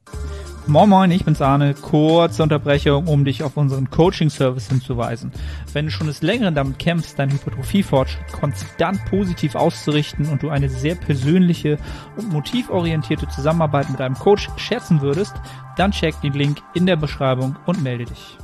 [0.68, 1.74] Moin Moin, ich bin's Arne.
[1.74, 5.32] Kurze Unterbrechung, um dich auf unseren Coaching-Service hinzuweisen.
[5.74, 10.70] Wenn du schon des Längeren damit kämpfst, deinen Hypertrophie-Fortschritt konstant positiv auszurichten und du eine
[10.70, 11.78] sehr persönliche
[12.18, 15.34] und motivorientierte Zusammenarbeit mit einem Coach schätzen würdest,
[15.76, 18.38] dann check den Link in der Beschreibung und melde dich.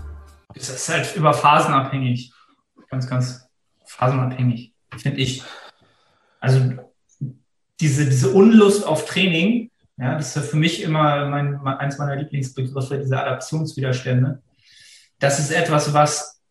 [0.56, 2.32] Es ist halt über Phasen abhängig.
[2.90, 3.48] Ganz, ganz
[3.86, 5.44] phasenabhängig, finde ich.
[6.40, 6.74] Also
[7.80, 13.00] diese, diese Unlust auf Training, ja, das ist für mich immer mein, eins meiner Lieblingsbegriffe,
[13.00, 14.42] diese Adaptionswiderstände.
[15.20, 16.42] Das ist etwas, was,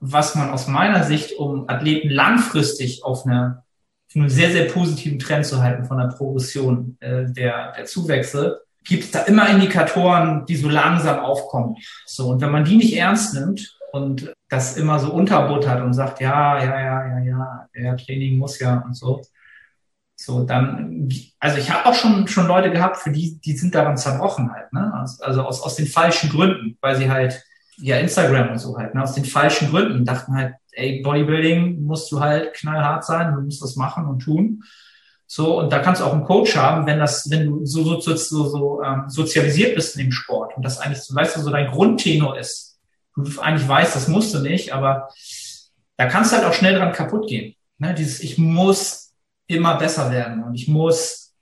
[0.00, 3.64] was man aus meiner Sicht, um Athleten langfristig auf einer
[4.08, 8.62] auf einen sehr, sehr positiven Trend zu halten von der Progression äh, der, der Zuwächse,
[8.86, 11.76] gibt es da immer Indikatoren, die so langsam aufkommen.
[12.06, 16.20] So, und wenn man die nicht ernst nimmt und das immer so unterbuttert und sagt,
[16.20, 19.22] ja, ja, ja, ja, ja, der Training muss ja und so,
[20.14, 23.98] so dann, also ich habe auch schon schon Leute gehabt, für die die sind daran
[23.98, 24.92] zerbrochen halt, ne?
[25.20, 27.44] Also aus aus den falschen Gründen, weil sie halt
[27.76, 29.02] ja Instagram und so halt, ne?
[29.02, 33.62] Aus den falschen Gründen dachten halt, ey Bodybuilding musst du halt knallhart sein, du musst
[33.62, 34.62] das machen und tun.
[35.28, 38.14] So, und da kannst du auch einen Coach haben, wenn das, wenn du so, so,
[38.14, 41.50] so, so ähm, sozialisiert bist in dem Sport und das eigentlich so, weißt du, so
[41.50, 42.78] dein Grundtenor ist.
[43.16, 45.08] Du eigentlich weißt, das musst du nicht, aber
[45.96, 47.54] da kannst du halt auch schnell dran kaputt gehen.
[47.78, 47.94] Ne?
[47.94, 49.14] Dieses, ich muss
[49.48, 51.34] immer besser werden und ich muss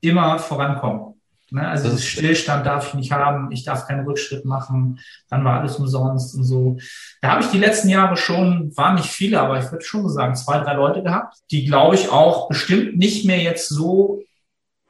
[0.00, 1.15] immer vorankommen.
[1.50, 1.66] Ne?
[1.66, 5.76] Also das Stillstand darf ich nicht haben, ich darf keinen Rückschritt machen, dann war alles
[5.76, 6.78] umsonst und so.
[7.22, 10.34] Da habe ich die letzten Jahre schon, waren nicht viele, aber ich würde schon sagen,
[10.34, 14.22] zwei, drei Leute gehabt, die, glaube ich, auch bestimmt nicht mehr jetzt so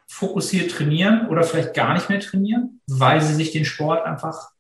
[0.07, 4.51] fokussiert trainieren oder vielleicht gar nicht mehr trainieren, weil sie sich den Sport einfach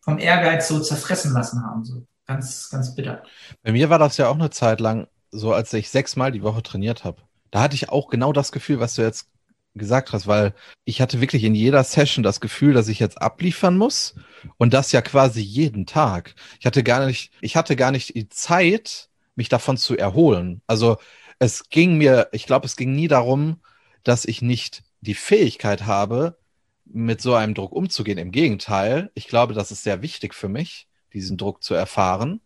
[0.00, 1.84] vom Ehrgeiz so zerfressen lassen haben.
[1.84, 3.22] So ganz, ganz bitter.
[3.62, 6.62] Bei mir war das ja auch eine Zeit lang so, als ich sechsmal die Woche
[6.62, 7.18] trainiert habe.
[7.50, 9.28] Da hatte ich auch genau das Gefühl, was du jetzt
[9.74, 13.76] gesagt hast, weil ich hatte wirklich in jeder Session das Gefühl, dass ich jetzt abliefern
[13.76, 14.14] muss
[14.56, 16.34] und das ja quasi jeden Tag.
[16.60, 20.62] Ich hatte gar nicht, ich hatte gar nicht die Zeit, mich davon zu erholen.
[20.66, 20.96] Also
[21.38, 23.60] es ging mir, ich glaube, es ging nie darum,
[24.04, 26.38] dass ich nicht die Fähigkeit habe,
[26.84, 28.18] mit so einem Druck umzugehen.
[28.18, 32.40] Im Gegenteil, ich glaube, das ist sehr wichtig für mich, diesen Druck zu erfahren.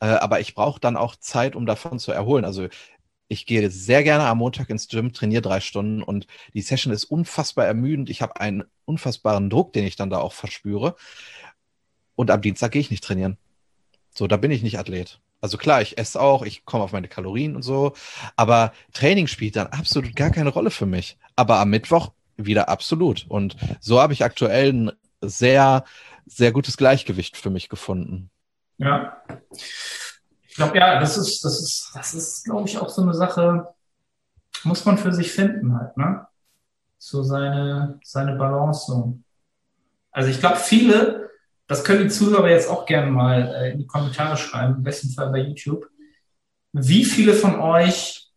[0.00, 2.44] Äh, aber ich brauche dann auch Zeit, um davon zu erholen.
[2.44, 2.68] Also
[3.28, 7.04] ich gehe sehr gerne am Montag ins Gym, trainiere drei Stunden und die Session ist
[7.04, 8.10] unfassbar ermüdend.
[8.10, 10.96] Ich habe einen unfassbaren Druck, den ich dann da auch verspüre.
[12.16, 13.38] Und am Dienstag gehe ich nicht trainieren.
[14.10, 15.20] So, da bin ich nicht Athlet.
[15.40, 17.92] Also klar, ich esse auch, ich komme auf meine Kalorien und so,
[18.36, 21.18] aber Training spielt dann absolut gar keine Rolle für mich.
[21.36, 23.26] Aber am Mittwoch wieder absolut.
[23.28, 25.84] Und so habe ich aktuell ein sehr,
[26.26, 28.30] sehr gutes Gleichgewicht für mich gefunden.
[28.78, 29.22] Ja.
[30.54, 33.74] Ich glaube, ja, das ist, das ist, das ist, glaube ich, auch so eine Sache,
[34.62, 36.28] muss man für sich finden halt, ne?
[36.96, 39.18] So seine, seine Balance so.
[40.12, 41.28] Also ich glaube, viele,
[41.66, 45.10] das können die Zuhörer jetzt auch gerne mal äh, in die Kommentare schreiben, im besten
[45.10, 45.90] Fall bei YouTube.
[46.72, 48.30] Wie viele von euch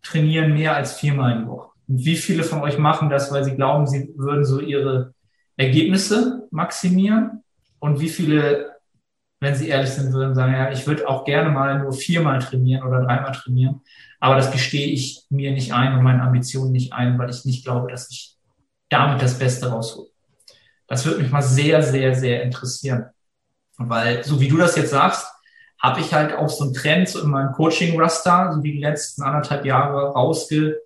[0.00, 1.70] trainieren mehr als viermal in die Woche?
[1.88, 5.12] Und wie viele von euch machen das, weil sie glauben, sie würden so ihre
[5.56, 7.42] Ergebnisse maximieren?
[7.80, 8.73] Und wie viele
[9.44, 12.82] wenn sie ehrlich sind, würden sagen, ja, ich würde auch gerne mal nur viermal trainieren
[12.82, 13.82] oder dreimal trainieren,
[14.18, 17.64] aber das gestehe ich mir nicht ein und meinen Ambitionen nicht ein, weil ich nicht
[17.64, 18.36] glaube, dass ich
[18.88, 20.08] damit das Beste raushole.
[20.86, 23.06] Das würde mich mal sehr, sehr, sehr interessieren.
[23.76, 25.26] Weil, so wie du das jetzt sagst,
[25.78, 29.22] habe ich halt auch so einen Trend so in meinem Coaching-Raster, so wie die letzten
[29.22, 30.78] anderthalb Jahre rausge,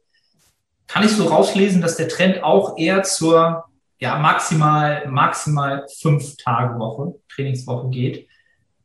[0.86, 3.64] kann ich so rauslesen, dass der Trend auch eher zur
[4.00, 8.27] ja, maximal, maximal fünf Tage Woche, Trainingswoche geht.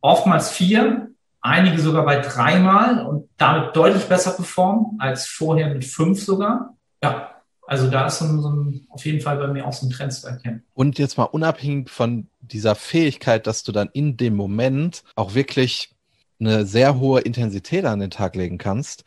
[0.03, 6.21] Oftmals vier, einige sogar bei dreimal und damit deutlich besser performen als vorher mit fünf
[6.21, 6.75] sogar.
[7.01, 7.31] Ja,
[7.65, 9.91] also da ist so ein, so ein, auf jeden Fall bei mir auch so ein
[9.91, 10.63] Trend zu erkennen.
[10.73, 15.95] Und jetzt mal unabhängig von dieser Fähigkeit, dass du dann in dem Moment auch wirklich
[16.37, 19.05] eine sehr hohe Intensität an den Tag legen kannst.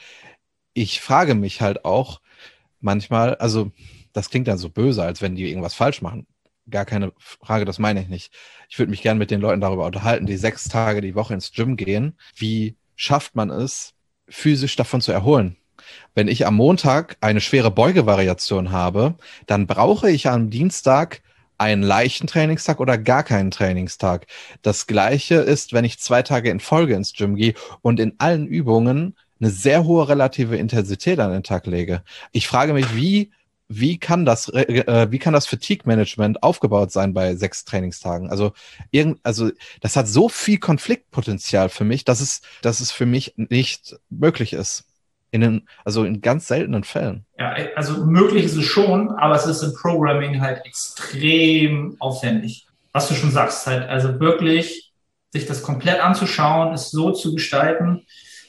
[0.73, 2.23] Ich frage mich halt auch
[2.81, 3.71] manchmal, also
[4.15, 6.27] das klingt dann so böse, als wenn die irgendwas falsch machen.
[6.69, 8.33] Gar keine Frage, das meine ich nicht.
[8.69, 11.53] Ich würde mich gerne mit den Leuten darüber unterhalten, die sechs Tage die Woche ins
[11.53, 12.19] Gym gehen.
[12.35, 13.95] Wie schafft man es,
[14.29, 15.57] physisch davon zu erholen?
[16.15, 19.15] Wenn ich am Montag eine schwere Beugevariation habe,
[19.47, 21.23] dann brauche ich am Dienstag
[21.59, 24.27] einen leichten Trainingstag oder gar keinen Trainingstag.
[24.63, 28.47] Das gleiche ist, wenn ich zwei Tage in Folge ins Gym gehe und in allen
[28.47, 32.03] Übungen eine sehr hohe relative Intensität an den Tag lege.
[32.33, 33.31] Ich frage mich, wie
[33.69, 38.31] wie kann das, äh, wie kann das Fatigue-Management aufgebaut sein bei sechs Trainingstagen?
[38.31, 38.53] Also,
[38.91, 39.51] irgend, also
[39.81, 44.53] das hat so viel Konfliktpotenzial für mich, dass es, dass es für mich nicht möglich
[44.53, 44.85] ist.
[45.33, 47.27] In den, also in ganz seltenen Fällen.
[47.39, 52.67] Ja, also möglich ist es schon, aber es ist im Programming halt extrem aufwendig.
[52.93, 54.93] Was du schon sagst, halt, also wirklich
[55.33, 58.07] sich das komplett anzuschauen, es so zu gestalten,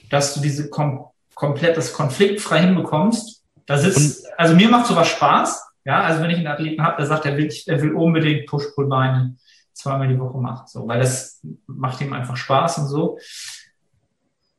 [0.10, 5.64] dass du diese kom komplett das konfliktfrei hinbekommst das ist, also mir macht sowas Spaß.
[5.86, 9.36] Ja, also wenn ich einen Athleten habe, der sagt, er will, er will unbedingt Push-Pull-Beine
[9.74, 13.20] zweimal die Woche machen, so, weil das macht ihm einfach Spaß und so.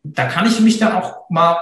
[0.05, 1.59] Da kann ich mich dann auch mal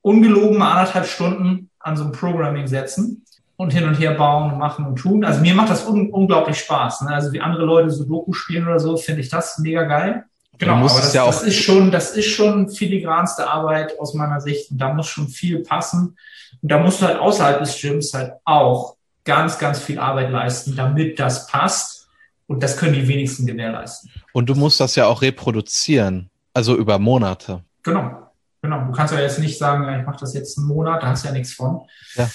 [0.00, 3.24] ungelogen mal anderthalb Stunden an so ein Programming setzen
[3.56, 5.24] und hin und her bauen und machen und tun.
[5.24, 7.02] Also mir macht das un unglaublich Spaß.
[7.02, 7.10] Ne?
[7.10, 10.24] Also wie andere Leute so Doku spielen oder so, finde ich das mega geil.
[10.58, 14.70] Genau, aber das, ja das, ist schon, das ist schon filigranste Arbeit aus meiner Sicht.
[14.70, 16.16] Und da muss schon viel passen.
[16.62, 20.76] Und da musst du halt außerhalb des Gyms halt auch ganz, ganz viel Arbeit leisten,
[20.76, 22.08] damit das passt.
[22.46, 24.10] Und das können die wenigsten gewährleisten.
[24.32, 27.64] Und du musst das ja auch reproduzieren, also über Monate.
[27.82, 28.84] Genau, genau.
[28.84, 31.28] Du kannst ja jetzt nicht sagen, ich mache das jetzt einen Monat, da hast du
[31.28, 31.80] ja nichts von.
[32.16, 32.30] Ja.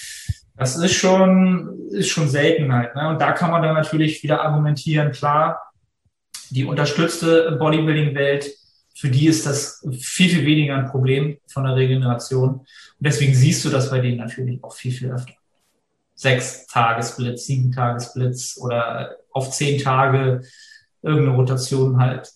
[0.58, 2.96] Das ist schon, ist schon Seltenheit.
[2.96, 3.08] Ne?
[3.08, 5.69] Und da kann man dann natürlich wieder argumentieren, klar,
[6.50, 8.52] die unterstützte Bodybuilding-Welt,
[8.96, 12.50] für die ist das viel, viel weniger ein Problem von der Regeneration.
[12.50, 12.68] Und
[13.00, 15.34] deswegen siehst du das bei denen natürlich auch viel, viel öfter.
[16.16, 20.42] Sechs Tagesblitz, sieben Tagesblitz oder auf zehn Tage
[21.02, 22.30] irgendeine Rotation halt,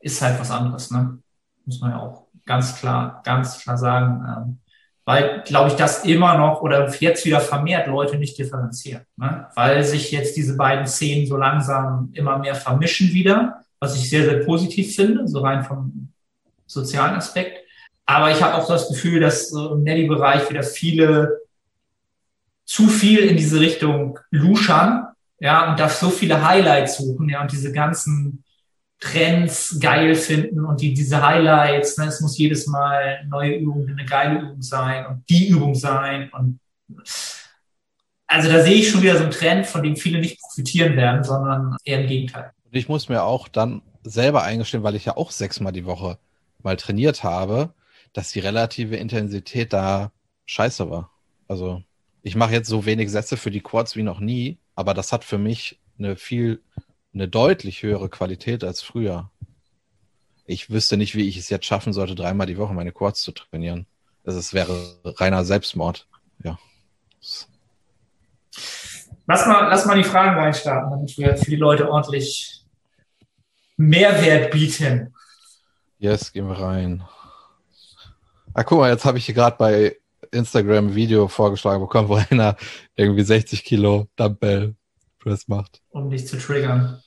[0.00, 1.18] ist halt was anderes, ne?
[1.64, 4.60] Muss man ja auch ganz klar, ganz klar sagen.
[5.08, 9.46] Weil, glaube ich, das immer noch oder jetzt wieder vermehrt Leute nicht differenzieren, ne?
[9.54, 14.24] weil sich jetzt diese beiden Szenen so langsam immer mehr vermischen wieder, was ich sehr,
[14.24, 16.08] sehr positiv finde, so rein vom
[16.66, 17.60] sozialen Aspekt.
[18.04, 21.40] Aber ich habe auch das Gefühl, dass im Nelly-Bereich wieder viele
[22.64, 25.06] zu viel in diese Richtung luschern,
[25.38, 28.42] ja, und da so viele Highlights suchen, ja, und diese ganzen
[28.98, 34.04] Trends geil finden und die, diese Highlights, ne, es muss jedes Mal neue Übung, eine
[34.04, 36.60] geile Übung sein und die Übung sein und
[38.28, 41.22] also da sehe ich schon wieder so einen Trend, von dem viele nicht profitieren werden,
[41.22, 42.50] sondern eher im Gegenteil.
[42.64, 46.18] Und ich muss mir auch dann selber eingestehen, weil ich ja auch sechsmal die Woche
[46.62, 47.72] mal trainiert habe,
[48.12, 50.10] dass die relative Intensität da
[50.46, 51.10] scheiße war.
[51.48, 51.82] Also
[52.22, 55.24] ich mache jetzt so wenig Sätze für die Quads wie noch nie, aber das hat
[55.24, 56.62] für mich eine viel
[57.16, 59.30] eine deutlich höhere Qualität als früher.
[60.44, 63.32] Ich wüsste nicht, wie ich es jetzt schaffen sollte, dreimal die Woche meine Quads zu
[63.32, 63.86] trainieren.
[64.24, 66.06] Also es wäre reiner Selbstmord.
[66.44, 66.58] Ja.
[69.26, 72.62] Lass mal, lass mal die Fragen reinstarten, damit wir für die Leute ordentlich
[73.76, 75.14] Mehrwert bieten.
[75.98, 77.02] Yes, gehen wir rein.
[78.54, 79.96] Ah, guck mal, jetzt habe ich hier gerade bei
[80.30, 82.56] Instagram ein Video vorgeschlagen bekommen, wo einer
[82.94, 84.76] irgendwie 60 Kilo Dumbbell
[85.18, 85.82] Press macht.
[85.90, 87.02] Um dich zu triggern.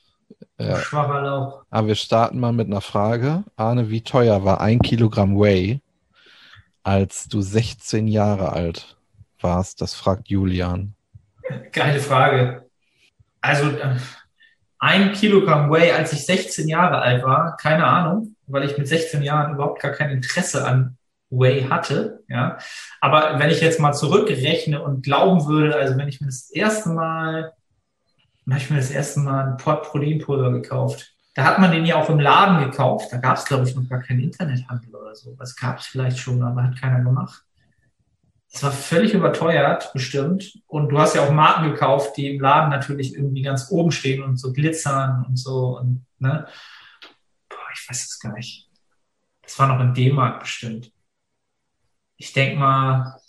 [0.59, 0.77] Ja.
[0.77, 1.63] Schwacher Lauch.
[1.69, 3.43] Aber wir starten mal mit einer Frage.
[3.55, 5.81] Arne, wie teuer war ein Kilogramm Whey,
[6.83, 8.97] als du 16 Jahre alt
[9.39, 9.81] warst?
[9.81, 10.95] Das fragt Julian.
[11.71, 12.65] Geile Frage.
[13.41, 13.71] Also
[14.79, 19.21] ein Kilogramm Whey, als ich 16 Jahre alt war, keine Ahnung, weil ich mit 16
[19.21, 20.97] Jahren überhaupt gar kein Interesse an
[21.29, 22.23] Whey hatte.
[22.27, 22.57] Ja,
[23.01, 26.89] aber wenn ich jetzt mal zurückrechne und glauben würde, also wenn ich mir das erste
[26.89, 27.53] Mal
[28.49, 31.13] dann habe ich mir das erste Mal ein Port Proteinpulver gekauft.
[31.35, 33.13] Da hat man den ja auch im Laden gekauft.
[33.13, 35.35] Da gab es, glaube ich, noch gar keinen Internethandel oder so.
[35.37, 37.43] Das gab es vielleicht schon, aber hat keiner gemacht.
[38.51, 40.59] Das war völlig überteuert, bestimmt.
[40.65, 44.23] Und du hast ja auch Marken gekauft, die im Laden natürlich irgendwie ganz oben stehen
[44.23, 45.77] und so glitzern und so.
[45.77, 46.47] Und, ne?
[47.71, 48.67] ich weiß es gar nicht.
[49.43, 50.91] Das war noch in D-Mark bestimmt.
[52.17, 53.21] Ich denke mal,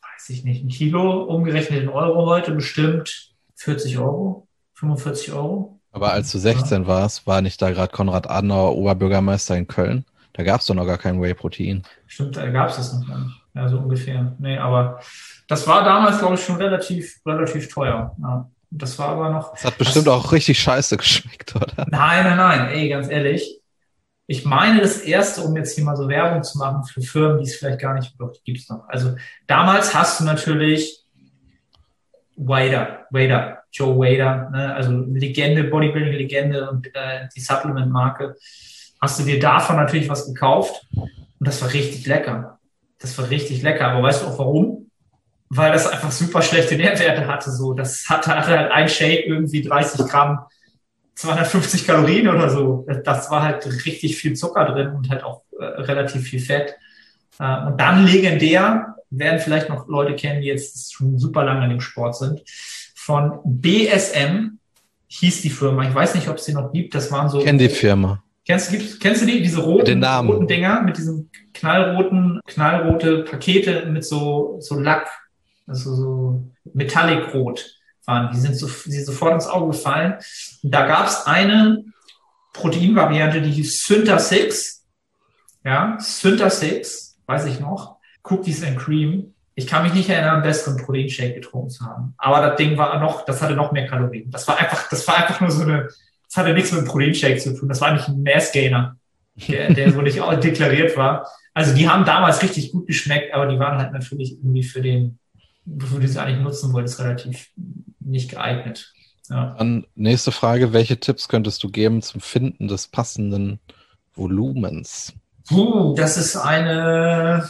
[0.00, 4.45] weiß ich nicht, ein Kilo umgerechnet in Euro heute bestimmt 40 Euro,
[4.76, 5.80] 45 Euro.
[5.92, 6.88] Aber als du 16 ja.
[6.88, 10.04] warst, war nicht da gerade Konrad Adenauer Oberbürgermeister in Köln?
[10.34, 11.82] Da gab es doch noch gar kein Whey-Protein.
[12.06, 13.40] Stimmt, da gab es das noch gar nicht.
[13.54, 14.34] Ja, so ungefähr.
[14.38, 15.00] Nee, aber
[15.48, 18.14] das war damals, glaube ich, schon relativ, relativ teuer.
[18.20, 18.50] Ja.
[18.70, 19.52] Das war aber noch.
[19.52, 21.86] Das hat bestimmt das, auch richtig scheiße geschmeckt, oder?
[21.90, 22.68] Nein, nein, nein.
[22.68, 23.62] Ey, ganz ehrlich.
[24.26, 27.44] Ich meine, das erste, um jetzt hier mal so Werbung zu machen für Firmen, die
[27.44, 28.86] es vielleicht gar nicht gibt, gibt es noch.
[28.88, 29.14] Also
[29.46, 31.05] damals hast du natürlich
[32.36, 34.74] Wader, Wader, Joe Wader, ne?
[34.74, 38.36] also Legende, Bodybuilding-Legende und äh, die Supplement-Marke.
[39.00, 42.58] Hast du dir davon natürlich was gekauft und das war richtig lecker.
[42.98, 43.88] Das war richtig lecker.
[43.88, 44.86] Aber weißt du auch warum?
[45.48, 47.50] weil das einfach super schlechte Nährwerte hatte.
[47.50, 50.40] So, das hatte, halt ein Shake irgendwie 30 Gramm,
[51.14, 52.86] 250 Kalorien oder so.
[53.04, 56.74] Das war halt richtig viel Zucker drin und halt auch äh, relativ viel Fett.
[57.38, 61.70] Äh, und dann legendär, werden vielleicht noch Leute kennen, die jetzt schon super lange in
[61.70, 62.42] dem Sport sind,
[62.94, 64.58] von BSM
[65.08, 65.88] hieß die Firma.
[65.88, 66.94] Ich weiß nicht, ob es die noch gibt.
[66.94, 67.40] Das waren so.
[67.40, 68.22] Kenn die Firma.
[68.46, 69.42] Kennst, gibt's, kennst du die?
[69.42, 75.08] Diese roten, roten Dinger mit diesen knallroten, knallrote Pakete mit so, so Lack,
[75.66, 78.30] also so Metallic-Rot waren.
[78.32, 80.14] Die sind, so, die sind sofort ins Auge gefallen.
[80.62, 81.84] Und da gab es eine
[82.52, 84.84] Proteinvariante, die hieß Synta 6.
[85.64, 87.95] Ja, Synta 6, weiß ich noch.
[88.30, 89.34] Cookies and Cream.
[89.54, 92.14] Ich kann mich nicht erinnern, einen besseren Proteinshake getrunken zu haben.
[92.18, 94.30] Aber das Ding war noch, das hatte noch mehr Kalorien.
[94.30, 95.88] Das war einfach, das war einfach nur so eine,
[96.28, 97.68] das hatte nichts mit einem Proteinshake zu tun.
[97.68, 98.96] Das war nicht ein Mass-Gainer,
[99.48, 101.26] der, der so nicht auch deklariert war.
[101.54, 105.18] Also die haben damals richtig gut geschmeckt, aber die waren halt natürlich irgendwie für den,
[105.64, 107.48] wofür du sie eigentlich nutzen wolltest, relativ
[108.00, 108.92] nicht geeignet.
[109.30, 109.54] Ja.
[109.58, 113.58] Dann nächste Frage, welche Tipps könntest du geben zum Finden des passenden
[114.14, 115.14] Volumens?
[115.48, 117.48] Puh, das ist eine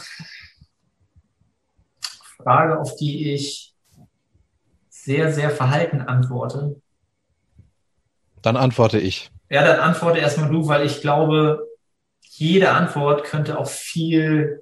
[2.47, 3.73] Frage, auf die ich
[4.87, 6.81] sehr, sehr verhalten antworte.
[8.41, 9.31] Dann antworte ich.
[9.49, 11.67] Ja, dann antworte erstmal du, weil ich glaube,
[12.21, 14.61] jede Antwort könnte auch viel,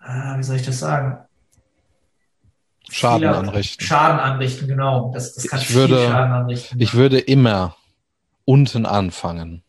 [0.00, 1.18] äh, wie soll ich das sagen,
[2.88, 3.84] Schaden anrichten.
[3.84, 5.10] Schaden anrichten, genau.
[5.12, 6.80] Das, das kann ich würde, Schaden anrichten.
[6.80, 7.74] Ich würde immer
[8.44, 9.64] unten anfangen.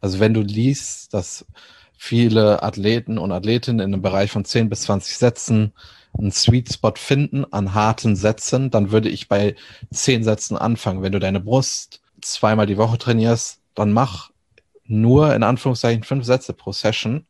[0.00, 1.44] Also wenn du liest, dass
[1.96, 5.72] viele Athleten und Athletinnen in einem Bereich von 10 bis 20 Sätzen
[6.18, 9.54] einen Sweet Spot finden an harten Sätzen, dann würde ich bei
[9.92, 11.02] 10 Sätzen anfangen.
[11.02, 14.30] Wenn du deine Brust zweimal die Woche trainierst, dann mach
[14.84, 17.26] nur in Anführungszeichen fünf Sätze pro Session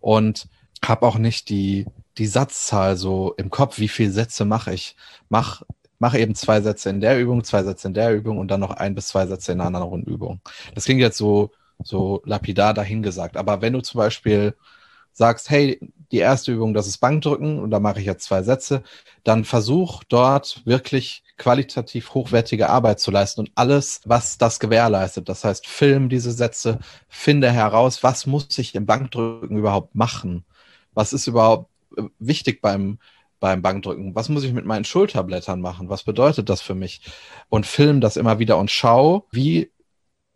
[0.00, 0.48] und
[0.84, 1.86] hab auch nicht die
[2.18, 4.96] die Satzzahl so im Kopf, wie viele Sätze mache ich.
[5.28, 5.62] Mach,
[5.98, 8.72] mach eben zwei Sätze in der Übung, zwei Sätze in der Übung und dann noch
[8.72, 10.40] ein bis zwei Sätze in einer anderen Übung.
[10.74, 13.36] Das klingt jetzt so, so lapidar dahingesagt.
[13.36, 14.54] Aber wenn du zum Beispiel
[15.12, 15.80] sagst, hey,
[16.12, 18.82] die erste Übung, das ist Bankdrücken und da mache ich jetzt zwei Sätze,
[19.24, 25.28] dann versuch dort wirklich qualitativ hochwertige Arbeit zu leisten und alles, was das gewährleistet.
[25.28, 30.44] Das heißt, film diese Sätze, finde heraus, was muss ich im Bankdrücken überhaupt machen?
[30.94, 31.70] Was ist überhaupt
[32.18, 32.98] wichtig beim,
[33.40, 34.14] beim Bankdrücken?
[34.14, 35.88] Was muss ich mit meinen Schulterblättern machen?
[35.90, 37.02] Was bedeutet das für mich?
[37.48, 39.70] Und film das immer wieder und schau, wie,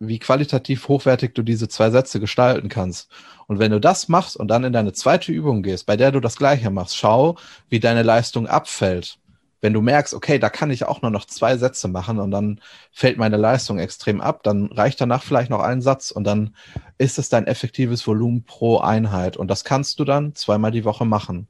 [0.09, 3.09] wie qualitativ hochwertig du diese zwei Sätze gestalten kannst.
[3.47, 6.21] Und wenn du das machst und dann in deine zweite Übung gehst, bei der du
[6.21, 7.37] das Gleiche machst, schau,
[7.69, 9.19] wie deine Leistung abfällt.
[9.61, 12.61] Wenn du merkst, okay, da kann ich auch nur noch zwei Sätze machen und dann
[12.91, 16.57] fällt meine Leistung extrem ab, dann reicht danach vielleicht noch ein Satz und dann
[16.99, 19.37] ist es dein effektives Volumen pro Einheit.
[19.37, 21.47] Und das kannst du dann zweimal die Woche machen.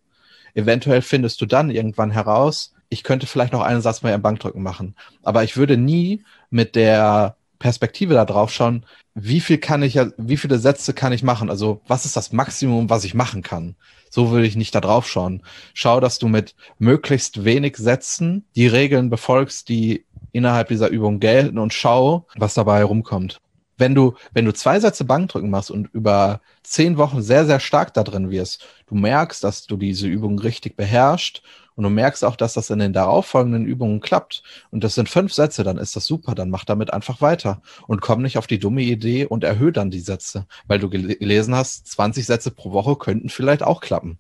[0.54, 4.62] Eventuell findest du dann irgendwann heraus, ich könnte vielleicht noch einen Satz mehr im Bankdrücken
[4.62, 4.94] machen.
[5.22, 10.36] Aber ich würde nie mit der Perspektive da drauf schauen, wie viel kann ich, wie
[10.36, 11.48] viele Sätze kann ich machen?
[11.48, 13.76] Also, was ist das Maximum, was ich machen kann?
[14.10, 15.42] So würde ich nicht da drauf schauen.
[15.72, 21.58] Schau, dass du mit möglichst wenig Sätzen die Regeln befolgst, die innerhalb dieser Übung gelten
[21.58, 23.40] und schau, was dabei herumkommt
[23.82, 27.92] wenn du, wenn du zwei Sätze Bankdrücken machst und über zehn Wochen sehr, sehr stark
[27.94, 31.42] da drin wirst, du merkst, dass du diese Übung richtig beherrschst
[31.74, 34.42] und du merkst auch, dass das in den darauffolgenden Übungen klappt.
[34.70, 38.00] Und das sind fünf Sätze, dann ist das super, dann mach damit einfach weiter und
[38.00, 41.86] komm nicht auf die dumme Idee und erhöhe dann die Sätze, weil du gelesen hast,
[41.88, 44.18] 20 Sätze pro Woche könnten vielleicht auch klappen.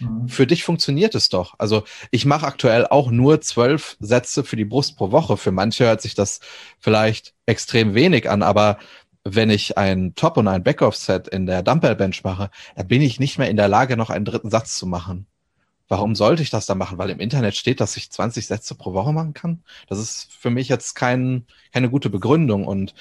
[0.00, 0.28] Mhm.
[0.28, 1.54] Für dich funktioniert es doch.
[1.58, 5.36] Also ich mache aktuell auch nur zwölf Sätze für die Brust pro Woche.
[5.36, 6.40] Für manche hört sich das
[6.78, 8.78] vielleicht extrem wenig an, aber
[9.24, 13.38] wenn ich ein Top- und ein Backoff-Set in der Dumbbell-Bench mache, da bin ich nicht
[13.38, 15.26] mehr in der Lage, noch einen dritten Satz zu machen.
[15.88, 16.98] Warum sollte ich das da machen?
[16.98, 19.62] Weil im Internet steht, dass ich 20 Sätze pro Woche machen kann.
[19.88, 22.66] Das ist für mich jetzt kein, keine gute Begründung.
[22.66, 22.94] Und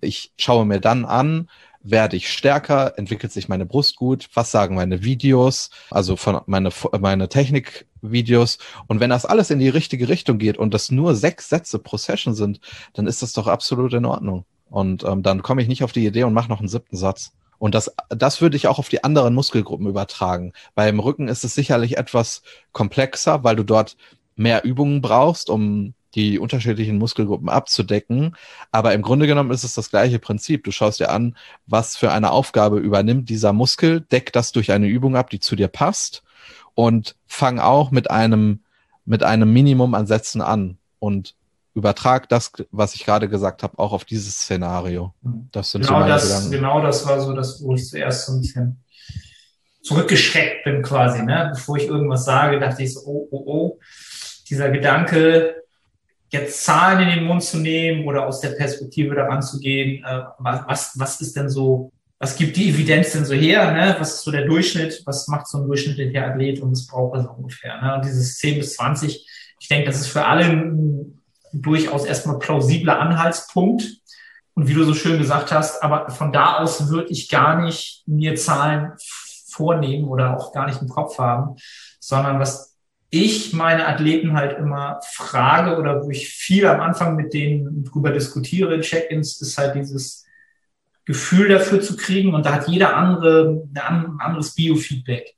[0.00, 1.48] ich schaue mir dann an,
[1.82, 6.70] werde ich stärker, entwickelt sich meine Brust gut, was sagen meine Videos, also von meine,
[7.00, 8.58] meine Technikvideos.
[8.86, 11.96] Und wenn das alles in die richtige Richtung geht und das nur sechs Sätze pro
[11.96, 12.60] Session sind,
[12.92, 14.44] dann ist das doch absolut in Ordnung.
[14.70, 17.32] Und ähm, dann komme ich nicht auf die Idee und mache noch einen siebten Satz.
[17.62, 20.52] Und das, das würde ich auch auf die anderen Muskelgruppen übertragen.
[20.74, 22.42] Beim Rücken ist es sicherlich etwas
[22.72, 23.96] komplexer, weil du dort
[24.34, 28.34] mehr Übungen brauchst, um die unterschiedlichen Muskelgruppen abzudecken.
[28.72, 30.64] Aber im Grunde genommen ist es das gleiche Prinzip.
[30.64, 31.36] Du schaust dir an,
[31.68, 35.54] was für eine Aufgabe übernimmt dieser Muskel, deck das durch eine Übung ab, die zu
[35.54, 36.24] dir passt
[36.74, 38.64] und fang auch mit einem,
[39.04, 41.36] mit einem Minimum an Sätzen an und
[41.74, 45.14] übertrag das, was ich gerade gesagt habe, auch auf dieses Szenario.
[45.52, 46.50] Das sind genau so meine das, Gedanken.
[46.50, 48.84] Genau das war so das, wo ich zuerst so ein bisschen
[49.82, 51.22] zurückgeschreckt bin quasi.
[51.22, 51.50] Ne?
[51.54, 53.80] Bevor ich irgendwas sage, dachte ich so, oh, oh, oh,
[54.48, 55.56] dieser Gedanke,
[56.30, 60.22] jetzt Zahlen in den Mund zu nehmen oder aus der Perspektive daran zu gehen, äh,
[60.38, 63.96] was, was ist denn so, was gibt die Evidenz denn so her, ne?
[63.98, 67.24] was ist so der Durchschnitt, was macht so ein durchschnittlicher Athlet und was braucht er
[67.24, 67.80] so ungefähr.
[67.82, 67.94] Ne?
[67.96, 69.26] Und dieses 10 bis 20,
[69.58, 71.21] ich denke, das ist für alle ein
[71.52, 73.84] durchaus erstmal plausibler Anhaltspunkt.
[74.54, 78.02] Und wie du so schön gesagt hast, aber von da aus würde ich gar nicht
[78.06, 78.92] mir Zahlen
[79.48, 81.56] vornehmen oder auch gar nicht im Kopf haben,
[82.00, 82.76] sondern was
[83.08, 88.10] ich meine Athleten halt immer frage oder wo ich viel am Anfang mit denen drüber
[88.10, 90.24] diskutiere, Check-ins, ist halt dieses
[91.04, 95.34] Gefühl dafür zu kriegen und da hat jeder andere ein anderes Biofeedback.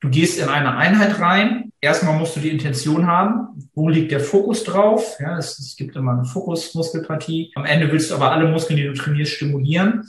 [0.00, 1.71] Du gehst in eine Einheit rein.
[1.84, 3.68] Erstmal musst du die Intention haben.
[3.74, 5.16] Wo liegt der Fokus drauf?
[5.18, 7.50] Ja, es, es gibt immer eine Fokusmuskelpartie.
[7.56, 10.08] Am Ende willst du aber alle Muskeln, die du trainierst, stimulieren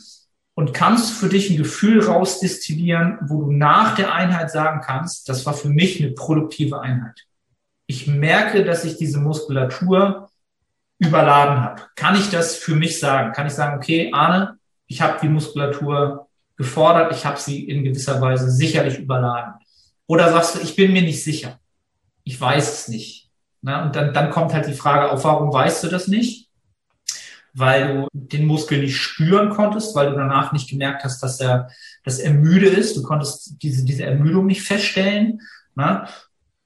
[0.53, 5.47] und kannst für dich ein Gefühl rausdestillieren, wo du nach der Einheit sagen kannst, das
[5.47, 7.25] war für mich eine produktive Einheit.
[7.87, 10.29] Ich merke, dass ich diese Muskulatur
[10.99, 11.81] überladen habe.
[11.95, 13.33] Kann ich das für mich sagen?
[13.33, 18.21] Kann ich sagen, okay, Arne, ich habe die Muskulatur gefordert, ich habe sie in gewisser
[18.21, 19.55] Weise sicherlich überladen.
[20.05, 21.59] Oder sagst du, ich bin mir nicht sicher.
[22.23, 23.29] Ich weiß es nicht.
[23.61, 26.49] Na, und dann, dann kommt halt die Frage auf, warum weißt du das nicht?
[27.53, 31.69] Weil du den Muskel nicht spüren konntest, weil du danach nicht gemerkt hast, dass er,
[32.03, 32.97] dass er müde ist.
[32.97, 35.41] Du konntest diese, diese Ermüdung nicht feststellen.
[35.75, 36.09] Na?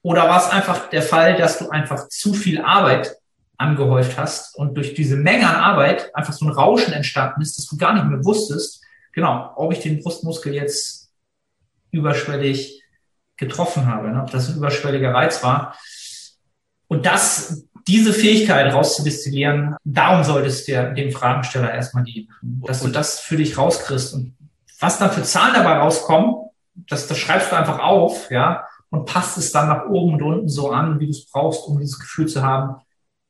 [0.01, 3.16] Oder war es einfach der Fall, dass du einfach zu viel Arbeit
[3.58, 7.66] angehäuft hast und durch diese Menge an Arbeit einfach so ein Rauschen entstanden ist, dass
[7.66, 8.84] du gar nicht mehr wusstest,
[9.14, 11.10] genau, ob ich den Brustmuskel jetzt
[11.91, 12.84] überschwellig
[13.38, 14.22] getroffen habe, ne?
[14.22, 15.78] ob das ein überschwelliger Reiz war.
[16.88, 23.20] Und das, diese Fähigkeit rauszudestillieren, darum solltest du dem Fragensteller erstmal dienen, dass du das
[23.20, 24.14] für dich rauskriegst.
[24.14, 24.36] Und
[24.80, 29.38] was dann für Zahlen dabei rauskommen, das, das schreibst du einfach auf, ja, und passt
[29.38, 32.28] es dann nach oben und unten so an, wie du es brauchst, um dieses Gefühl
[32.28, 32.82] zu haben.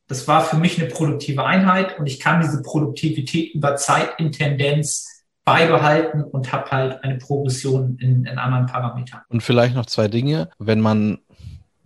[0.08, 4.32] Das war für mich eine produktive Einheit und ich kann diese Produktivität über Zeit in
[4.32, 5.17] Tendenz
[5.48, 9.22] beibehalten und habe halt eine Progression in, in anderen Parametern.
[9.30, 10.50] Und vielleicht noch zwei Dinge.
[10.60, 11.20] Wenn man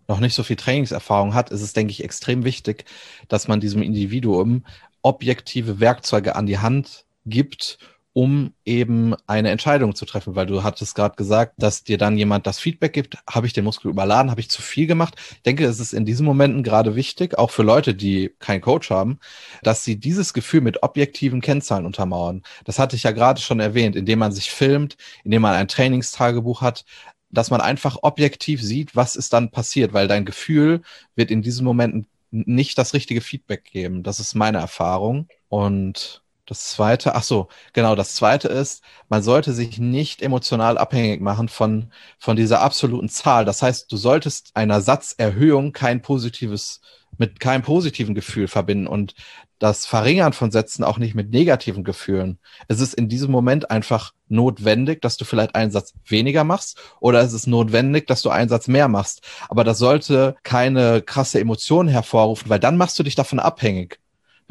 [0.07, 2.85] noch nicht so viel Trainingserfahrung hat, ist es, denke ich, extrem wichtig,
[3.27, 4.65] dass man diesem Individuum
[5.03, 7.77] objektive Werkzeuge an die Hand gibt,
[8.13, 12.45] um eben eine Entscheidung zu treffen, weil du hattest gerade gesagt, dass dir dann jemand
[12.45, 15.15] das Feedback gibt, habe ich den Muskel überladen, habe ich zu viel gemacht.
[15.31, 18.89] Ich denke, es ist in diesen Momenten gerade wichtig, auch für Leute, die keinen Coach
[18.89, 19.19] haben,
[19.63, 22.43] dass sie dieses Gefühl mit objektiven Kennzahlen untermauern.
[22.65, 26.61] Das hatte ich ja gerade schon erwähnt, indem man sich filmt, indem man ein Trainingstagebuch
[26.61, 26.83] hat,
[27.29, 30.81] dass man einfach objektiv sieht, was ist dann passiert, weil dein Gefühl
[31.15, 34.03] wird in diesen Momenten nicht das richtige Feedback geben.
[34.03, 36.20] Das ist meine Erfahrung und
[36.51, 41.47] das zweite, ach so, genau, das zweite ist, man sollte sich nicht emotional abhängig machen
[41.47, 43.45] von, von dieser absoluten Zahl.
[43.45, 46.81] Das heißt, du solltest einer Satzerhöhung kein positives,
[47.17, 49.15] mit keinem positiven Gefühl verbinden und
[49.59, 52.37] das Verringern von Sätzen auch nicht mit negativen Gefühlen.
[52.67, 57.21] Es ist in diesem Moment einfach notwendig, dass du vielleicht einen Satz weniger machst oder
[57.21, 59.21] es ist notwendig, dass du einen Satz mehr machst.
[59.47, 64.00] Aber das sollte keine krasse Emotion hervorrufen, weil dann machst du dich davon abhängig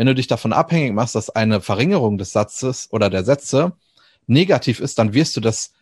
[0.01, 3.72] wenn du dich davon abhängig machst, dass eine Verringerung des Satzes oder der Sätze
[4.26, 5.74] negativ ist, dann wirst du das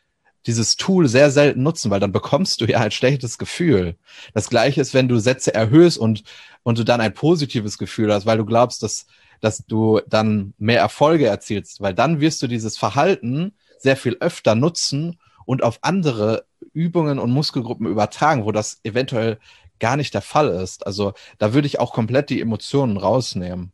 [0.45, 3.95] dieses Tool sehr selten nutzen, weil dann bekommst du ja ein schlechtes Gefühl.
[4.35, 6.25] Das gleiche ist, wenn du Sätze erhöhst und,
[6.65, 9.07] und du dann ein positives Gefühl hast, weil du glaubst, dass,
[9.41, 14.57] dass du dann mehr Erfolge erzielst, weil dann wirst du dieses Verhalten sehr viel öfter
[14.57, 19.39] nutzen und auf andere Übungen und Muskelgruppen übertragen, wo das eventuell
[19.79, 20.85] gar nicht der Fall ist.
[20.89, 23.73] Also da würde ich auch komplett die Emotionen rausnehmen.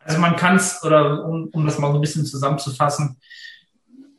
[0.00, 3.16] Also man kann es, oder um, um das mal so ein bisschen zusammenzufassen,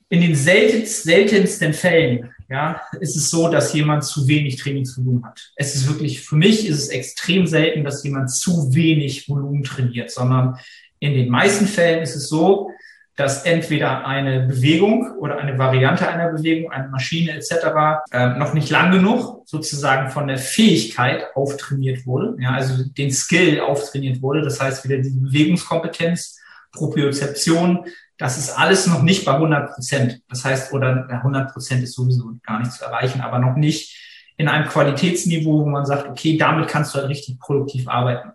[0.09, 5.51] in den seltenst, seltensten Fällen ja, ist es so, dass jemand zu wenig Trainingsvolumen hat.
[5.55, 10.11] Es ist wirklich, für mich ist es extrem selten, dass jemand zu wenig Volumen trainiert,
[10.11, 10.59] sondern
[10.99, 12.69] in den meisten Fällen ist es so,
[13.15, 18.03] dass entweder eine Bewegung oder eine Variante einer Bewegung, eine Maschine etc.
[18.11, 23.61] Äh, noch nicht lang genug sozusagen von der Fähigkeit auftrainiert wurde, ja, also den Skill
[23.61, 24.41] auftrainiert wurde.
[24.41, 26.37] Das heißt wieder die Bewegungskompetenz,
[26.73, 27.85] Propriozeption,
[28.17, 30.21] das ist alles noch nicht bei 100 Prozent.
[30.29, 33.97] Das heißt, oder 100 Prozent ist sowieso gar nicht zu erreichen, aber noch nicht
[34.37, 38.31] in einem Qualitätsniveau, wo man sagt, okay, damit kannst du halt richtig produktiv arbeiten.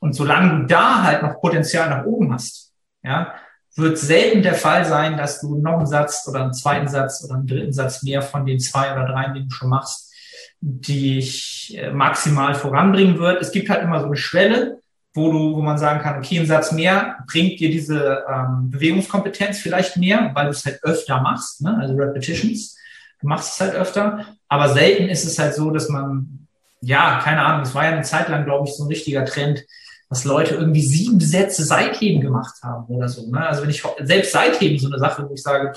[0.00, 2.72] Und solange du da halt noch Potenzial nach oben hast,
[3.02, 3.34] ja,
[3.76, 7.34] wird selten der Fall sein, dass du noch einen Satz oder einen zweiten Satz oder
[7.34, 10.12] einen dritten Satz mehr von den zwei oder drei, die du schon machst,
[10.60, 13.40] die ich äh, maximal voranbringen wird.
[13.40, 14.78] Es gibt halt immer so eine Schwelle,
[15.14, 19.58] wo du, wo man sagen kann, okay, ein Satz mehr bringt dir diese ähm, Bewegungskompetenz
[19.58, 21.76] vielleicht mehr, weil du es halt öfter machst, ne?
[21.80, 22.76] also Repetitions.
[23.20, 26.46] Du machst es halt öfter, aber selten ist es halt so, dass man,
[26.80, 29.64] ja, keine Ahnung, es war ja eine Zeit lang, glaube ich, so ein richtiger Trend,
[30.12, 33.30] dass Leute irgendwie sieben Sätze Seitheben gemacht haben oder so.
[33.30, 33.46] Ne?
[33.46, 35.72] Also wenn ich selbst Seitheben so eine Sache, wo ich sage,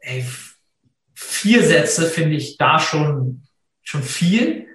[0.00, 0.22] ey,
[1.14, 3.44] vier Sätze finde ich da schon
[3.82, 4.66] schon viel,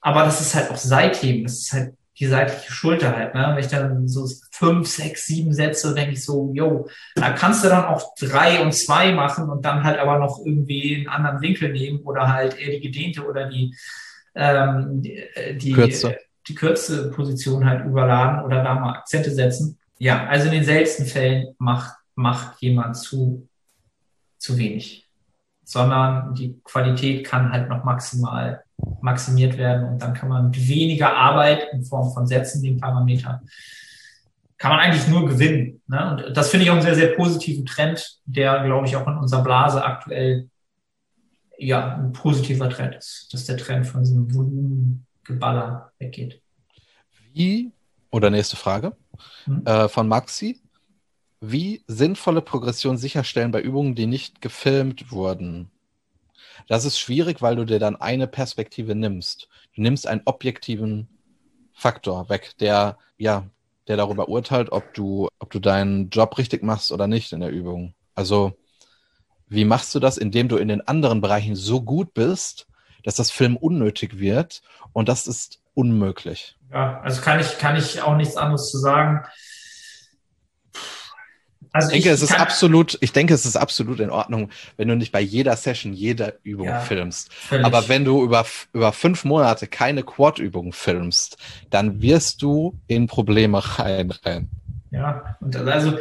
[0.00, 3.34] aber das ist halt auch Seitheben, das ist halt die seitliche Schulter halt.
[3.34, 3.50] Ne?
[3.50, 7.68] Wenn ich dann so fünf, sechs, sieben Sätze, denke ich so, yo, da kannst du
[7.68, 11.72] dann auch drei und zwei machen und dann halt aber noch irgendwie einen anderen Winkel
[11.72, 13.74] nehmen oder halt eher die gedehnte oder die
[14.36, 15.20] ähm, die,
[15.58, 16.16] die Kürze
[16.48, 19.78] die kürze Position halt überladen oder da mal Akzente setzen.
[19.98, 23.48] Ja, also in den seltensten Fällen macht, macht jemand zu,
[24.38, 25.08] zu wenig,
[25.64, 28.62] sondern die Qualität kann halt noch maximal
[29.00, 33.42] maximiert werden und dann kann man mit weniger Arbeit in Form von Sätzen, den Parameter,
[34.56, 35.80] kann man eigentlich nur gewinnen.
[35.88, 36.10] Ne?
[36.26, 39.16] Und das finde ich auch einen sehr, sehr positiven Trend, der, glaube ich, auch in
[39.16, 40.48] unserer Blase aktuell
[41.58, 46.40] ja ein positiver Trend ist, dass der Trend von diesem Volumen Geballer weggeht.
[47.32, 47.70] Wie,
[48.10, 48.96] oder nächste Frage,
[49.44, 49.64] hm?
[49.64, 50.60] äh, von Maxi.
[51.40, 55.70] Wie sinnvolle Progression sicherstellen bei Übungen, die nicht gefilmt wurden?
[56.66, 59.48] Das ist schwierig, weil du dir dann eine Perspektive nimmst.
[59.76, 61.08] Du nimmst einen objektiven
[61.72, 63.46] Faktor weg, der, ja,
[63.86, 67.50] der darüber urteilt, ob du, ob du deinen Job richtig machst oder nicht in der
[67.50, 67.94] Übung.
[68.14, 68.58] Also,
[69.46, 72.67] wie machst du das, indem du in den anderen Bereichen so gut bist,
[73.08, 74.60] dass das Film unnötig wird
[74.92, 76.58] und das ist unmöglich.
[76.70, 79.24] Ja, also kann ich, kann ich auch nichts anderes zu sagen.
[81.72, 84.88] Also ich denke, ich es ist absolut, ich denke, es ist absolut in Ordnung, wenn
[84.88, 87.32] du nicht bei jeder Session jede Übung ja, filmst.
[87.32, 87.64] Völlig.
[87.64, 88.44] Aber wenn du über,
[88.74, 91.38] über fünf Monate keine Quad-Übung filmst,
[91.70, 94.50] dann wirst du in Probleme reinrennen.
[94.90, 95.96] Ja, und also,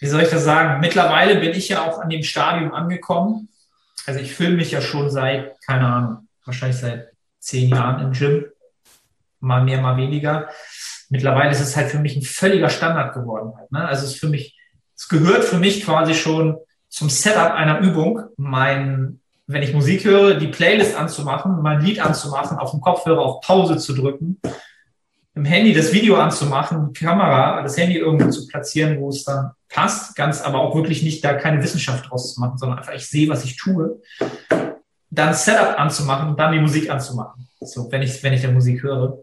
[0.00, 0.80] wie soll ich das sagen?
[0.80, 3.48] Mittlerweile bin ich ja auch an dem Stadium angekommen.
[4.06, 8.44] Also ich filme mich ja schon seit, keine Ahnung, wahrscheinlich seit zehn Jahren im Gym.
[9.40, 10.48] Mal mehr, mal weniger.
[11.10, 13.52] Mittlerweile ist es halt für mich ein völliger Standard geworden.
[13.56, 13.86] Halt, ne?
[13.86, 14.58] Also es ist für mich,
[14.96, 20.34] es gehört für mich quasi schon zum Setup einer Übung, mein, wenn ich Musik höre,
[20.34, 24.40] die Playlist anzumachen, mein Lied anzumachen, auf dem Kopfhörer auf Pause zu drücken,
[25.34, 29.50] im Handy das Video anzumachen, die Kamera, das Handy irgendwo zu platzieren, wo es dann
[29.74, 33.06] passt, ganz aber auch wirklich nicht da keine Wissenschaft draus zu machen, sondern einfach ich
[33.06, 34.00] sehe, was ich tue
[35.14, 37.48] dann Setup anzumachen dann die Musik anzumachen.
[37.60, 39.18] So, wenn ich, wenn ich der Musik höre.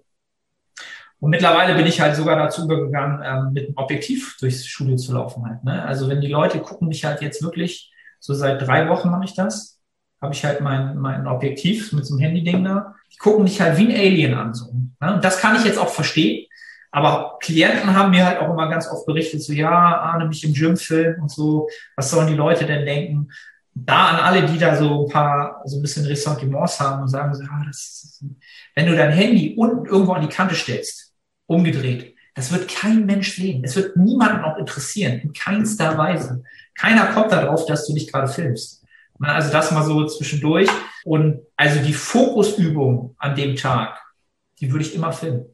[1.19, 5.13] Und mittlerweile bin ich halt sogar dazu übergegangen, ähm, mit einem Objektiv durchs Studio zu
[5.13, 5.63] laufen halt.
[5.63, 5.83] Ne?
[5.85, 9.35] Also wenn die Leute gucken mich halt jetzt wirklich, so seit drei Wochen mache ich
[9.35, 9.79] das,
[10.19, 12.95] habe ich halt mein, mein Objektiv mit so einem Handy-Ding da.
[13.11, 14.53] Die gucken mich halt wie ein Alien an.
[14.53, 15.15] So, ne?
[15.15, 16.47] Und das kann ich jetzt auch verstehen.
[16.91, 20.53] Aber Klienten haben mir halt auch immer ganz oft berichtet, so ja, Arne, mich im
[20.53, 23.29] Gym filmen und so, was sollen die Leute denn denken?
[23.73, 27.33] da an alle, die da so ein paar, so ein bisschen Ressentiments haben und sagen
[27.33, 28.23] so, ah, das,
[28.75, 31.13] wenn du dein Handy unten irgendwo an die Kante stellst,
[31.47, 33.63] umgedreht, das wird kein Mensch sehen.
[33.63, 36.43] Es wird niemanden auch interessieren, in keinster Weise.
[36.75, 38.83] Keiner kommt darauf, dass du dich gerade filmst.
[39.19, 40.69] Also das mal so zwischendurch.
[41.03, 44.01] Und also die Fokusübung an dem Tag,
[44.59, 45.45] die würde ich immer filmen.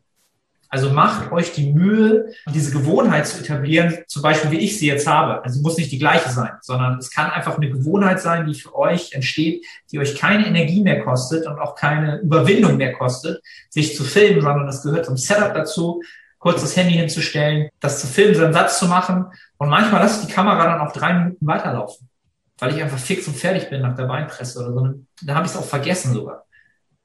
[0.70, 5.08] Also macht euch die Mühe, diese Gewohnheit zu etablieren, zum Beispiel wie ich sie jetzt
[5.08, 5.44] habe.
[5.44, 8.76] Also muss nicht die gleiche sein, sondern es kann einfach eine Gewohnheit sein, die für
[8.76, 13.96] euch entsteht, die euch keine Energie mehr kostet und auch keine Überwindung mehr kostet, sich
[13.96, 16.02] zu filmen, sondern das gehört zum Setup dazu,
[16.38, 19.26] kurz das Handy hinzustellen, das zu filmen, seinen Satz zu machen.
[19.58, 22.10] Und manchmal lasse ich die Kamera dann auch drei Minuten weiterlaufen,
[22.60, 24.94] weil ich einfach fix und fertig bin nach der Beinpresse oder so.
[25.24, 26.46] Da habe ich es auch vergessen sogar.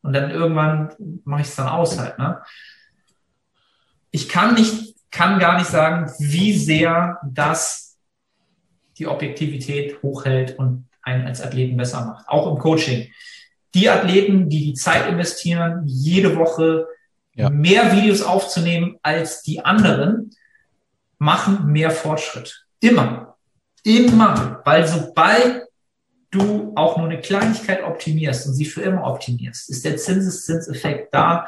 [0.03, 0.91] Und dann irgendwann
[1.25, 2.19] mache ich es dann aus halt.
[2.19, 2.41] Ne?
[4.13, 7.99] Ich kann nicht, kann gar nicht sagen, wie sehr das
[8.99, 13.11] die Objektivität hochhält und einen als Athleten besser macht, auch im Coaching.
[13.75, 16.87] Die Athleten, die die Zeit investieren, jede Woche
[17.35, 17.51] ja.
[17.51, 20.31] mehr Videos aufzunehmen als die anderen,
[21.19, 22.67] machen mehr Fortschritt.
[22.81, 23.37] Immer.
[23.83, 24.61] Immer.
[24.65, 25.63] Weil sobald
[26.31, 31.47] du auch nur eine Kleinigkeit optimierst und sie für immer optimierst, ist der Zinseszinseffekt da.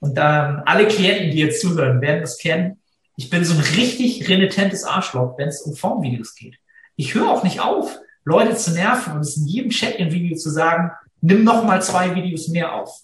[0.00, 2.80] Und dann alle Klienten, die jetzt zuhören, werden das kennen.
[3.16, 6.58] Ich bin so ein richtig renitentes Arschloch, wenn es um Formvideos geht.
[6.96, 10.90] Ich höre auch nicht auf, Leute zu nerven und es in jedem Check-in-Video zu sagen,
[11.20, 13.02] nimm noch mal zwei Videos mehr auf.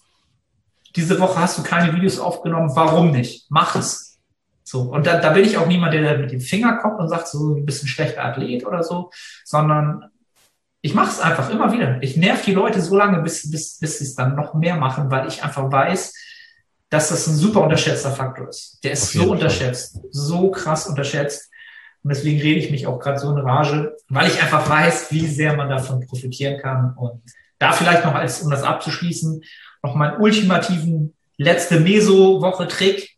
[0.95, 3.47] Diese Woche hast du keine Videos aufgenommen, warum nicht?
[3.49, 4.19] Mach es.
[4.63, 7.27] So, und da, da bin ich auch niemand, der mit dem Finger kommt und sagt,
[7.27, 9.11] so ein bisschen schlechter Athlet oder so,
[9.43, 10.05] sondern
[10.81, 12.01] ich mache es einfach immer wieder.
[12.01, 15.09] Ich nerv die Leute so lange, bis, bis, bis sie es dann noch mehr machen,
[15.09, 16.13] weil ich einfach weiß,
[16.93, 18.79] dass das ein super unterschätzter Faktor ist.
[18.83, 20.03] Der ist so unterschätzt, Fall.
[20.11, 21.49] so krass unterschätzt.
[22.03, 25.25] Und deswegen rede ich mich auch gerade so in Rage, weil ich einfach weiß, wie
[25.25, 26.93] sehr man davon profitieren kann.
[26.95, 27.23] Und
[27.57, 29.43] da vielleicht noch als, um das abzuschließen,
[29.81, 33.17] noch meinen ultimativen letzte Meso-Woche-Trick.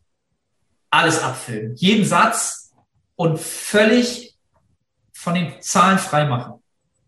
[0.89, 1.76] Alles abfilmen.
[1.76, 2.73] Jeden Satz
[3.17, 4.38] und völlig
[5.11, 6.63] von den Zahlen freimachen.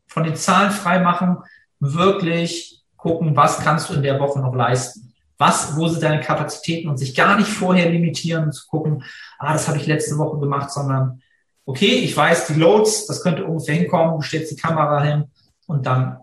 [0.07, 1.37] Von den Zahlen freimachen,
[1.79, 5.06] wirklich gucken, was kannst du in der Woche noch leisten.
[5.37, 9.03] Was, wo sind deine Kapazitäten und sich gar nicht vorher limitieren und zu gucken,
[9.37, 11.21] ah, das habe ich letzte Woche gemacht, sondern
[11.65, 15.25] okay, ich weiß, die Loads, das könnte ungefähr hinkommen, du stellst die Kamera hin
[15.67, 16.17] und dann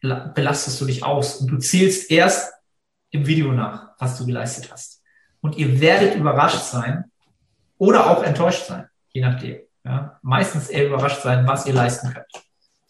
[0.00, 2.52] belastest du dich aus und du zählst erst
[3.10, 5.02] im Video nach, was du geleistet hast.
[5.40, 7.10] Und ihr werdet überrascht sein
[7.78, 9.58] oder auch enttäuscht sein, je nachdem.
[9.84, 10.18] Ja?
[10.22, 12.26] Meistens eher überrascht sein, was ihr leisten könnt,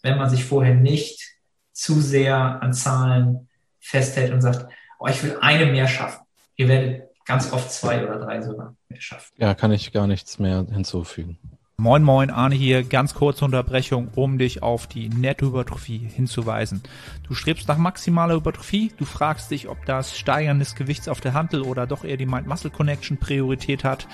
[0.01, 1.37] wenn man sich vorher nicht
[1.71, 3.47] zu sehr an Zahlen
[3.79, 6.23] festhält und sagt, oh, ich will eine mehr schaffen.
[6.55, 9.33] Ihr werdet ganz oft zwei oder drei sogar mehr schaffen.
[9.37, 11.39] Ja, kann ich gar nichts mehr hinzufügen.
[11.77, 12.83] Moin Moin, Arne hier.
[12.83, 16.83] Ganz kurze Unterbrechung, um dich auf die Nettohypertrophie hinzuweisen.
[17.25, 21.33] Du strebst nach maximaler Hypertrophie, du fragst dich, ob das Steigern des Gewichts auf der
[21.33, 24.09] Handel oder doch eher die Mind-Muscle-Connection Priorität hat,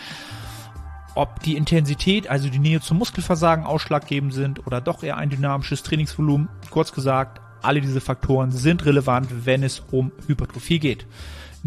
[1.15, 5.81] ob die Intensität, also die Nähe zum Muskelversagen ausschlaggebend sind oder doch eher ein dynamisches
[5.81, 6.49] Trainingsvolumen.
[6.69, 11.05] Kurz gesagt, alle diese Faktoren sind relevant, wenn es um Hypertrophie geht.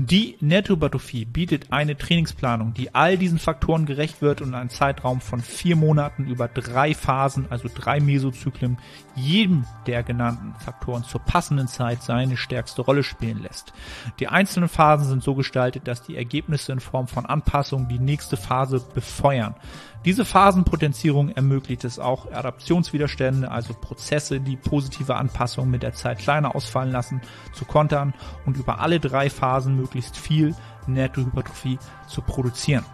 [0.00, 5.40] Die Nettohypertrophie bietet eine Trainingsplanung, die all diesen Faktoren gerecht wird und einen Zeitraum von
[5.40, 8.78] vier Monaten über drei Phasen, also drei Mesozyklen,
[9.16, 13.72] jedem der genannten Faktoren zur passenden Zeit seine stärkste Rolle spielen lässt.
[14.20, 18.36] Die einzelnen Phasen sind so gestaltet, dass die Ergebnisse in Form von Anpassungen die nächste
[18.36, 19.56] Phase befeuern.
[20.04, 26.54] Diese Phasenpotenzierung ermöglicht es auch, Adaptionswiderstände, also Prozesse, die positive Anpassungen mit der Zeit kleiner
[26.54, 27.20] ausfallen lassen,
[27.52, 28.14] zu kontern
[28.46, 30.54] und über alle drei Phasen möglichst viel
[30.86, 32.84] Nettohypertrophie zu produzieren.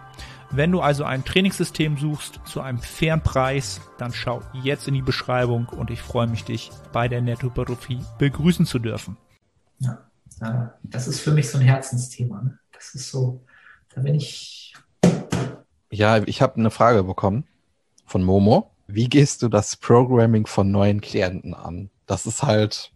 [0.51, 5.01] Wenn du also ein Trainingssystem suchst zu einem fairen Preis, dann schau jetzt in die
[5.01, 9.17] Beschreibung und ich freue mich, dich bei der Nettohypertrophie begrüßen zu dürfen.
[9.79, 10.05] Ja,
[10.83, 12.41] das ist für mich so ein Herzensthema.
[12.41, 12.59] Ne?
[12.71, 13.43] Das ist so,
[13.93, 14.75] da bin ich
[15.91, 17.45] ja, ich habe eine Frage bekommen
[18.05, 18.71] von Momo.
[18.87, 21.89] Wie gehst du das Programming von neuen Klienten an?
[22.05, 22.91] Das ist halt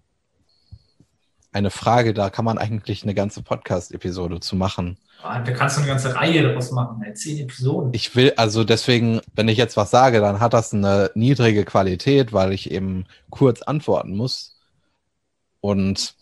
[1.52, 4.98] eine Frage, da kann man eigentlich eine ganze Podcast-Episode zu machen.
[5.22, 7.94] Ah, da kannst du eine ganze Reihe daraus machen, zehn Episoden.
[7.94, 12.32] Ich will, also deswegen, wenn ich jetzt was sage, dann hat das eine niedrige Qualität,
[12.32, 14.58] weil ich eben kurz antworten muss.
[15.60, 16.16] Und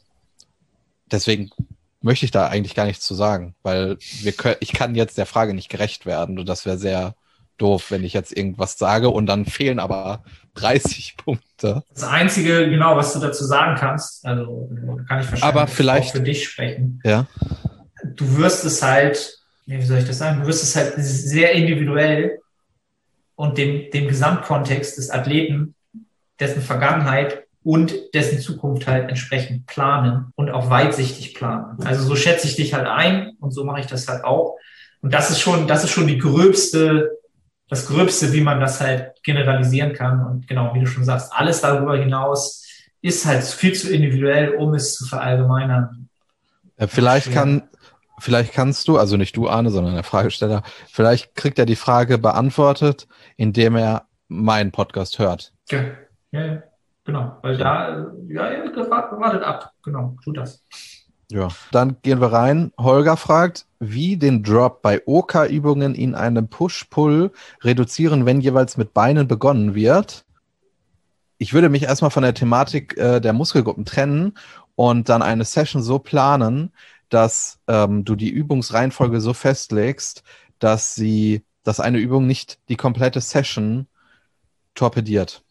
[1.12, 1.52] deswegen
[2.08, 5.28] möchte ich da eigentlich gar nichts zu sagen, weil wir können, ich kann jetzt der
[5.28, 7.14] Frage nicht gerecht werden und das wäre sehr
[7.58, 10.24] doof, wenn ich jetzt irgendwas sage und dann fehlen aber
[10.56, 11.84] 30 Punkte.
[11.94, 14.70] Das Einzige, genau, was du dazu sagen kannst, also
[15.08, 17.02] kann ich aber vielleicht, auch für dich sprechen.
[17.04, 17.28] Ja.
[18.16, 22.40] Du wirst es halt, wie soll ich das sagen, du wirst es halt sehr individuell
[23.36, 25.76] und dem, dem Gesamtkontext des Athleten,
[26.40, 31.78] dessen Vergangenheit und dessen Zukunft halt entsprechend planen und auch weitsichtig planen.
[31.84, 34.56] Also so schätze ich dich halt ein und so mache ich das halt auch.
[35.02, 37.18] Und das ist schon, das ist schon die gröbste,
[37.68, 40.26] das gröbste, wie man das halt generalisieren kann.
[40.26, 42.66] Und genau, wie du schon sagst, alles darüber hinaus
[43.02, 46.08] ist halt viel zu individuell, um es zu verallgemeinern.
[46.78, 47.64] Vielleicht kann,
[48.18, 52.18] vielleicht kannst du, also nicht du, Arne, sondern der Fragesteller, vielleicht kriegt er die Frage
[52.18, 55.52] beantwortet, indem er meinen Podcast hört.
[55.70, 55.84] Ja,
[56.32, 56.64] ja, ja.
[57.08, 59.72] Genau, weil da, ja, ja, wartet ab.
[59.82, 60.62] Genau, tut das.
[61.32, 62.74] Ja, dann gehen wir rein.
[62.78, 67.32] Holger fragt, wie den Drop bei OK-Übungen in einem Push-Pull
[67.64, 70.26] reduzieren, wenn jeweils mit Beinen begonnen wird.
[71.38, 74.34] Ich würde mich erstmal von der Thematik äh, der Muskelgruppen trennen
[74.76, 76.74] und dann eine Session so planen,
[77.08, 80.24] dass ähm, du die Übungsreihenfolge so festlegst,
[80.60, 83.88] dass sie, dass eine Übung nicht die komplette Session
[84.76, 85.46] torpediert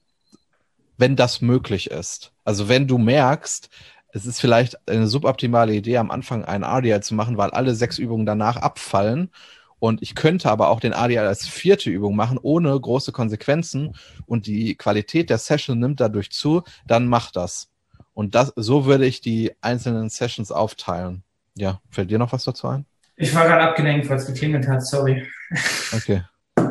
[0.98, 2.32] wenn das möglich ist.
[2.44, 3.68] Also wenn du merkst,
[4.12, 7.98] es ist vielleicht eine suboptimale Idee, am Anfang einen RDL zu machen, weil alle sechs
[7.98, 9.30] Übungen danach abfallen.
[9.78, 13.94] Und ich könnte aber auch den RDL als vierte Übung machen, ohne große Konsequenzen.
[14.24, 17.68] Und die Qualität der Session nimmt dadurch zu, dann mach das.
[18.14, 21.22] Und das, so würde ich die einzelnen Sessions aufteilen.
[21.54, 22.86] Ja, fällt dir noch was dazu ein?
[23.16, 25.26] Ich war gerade abgelenkt, weil es geklingelt hat, sorry.
[25.94, 26.22] Okay.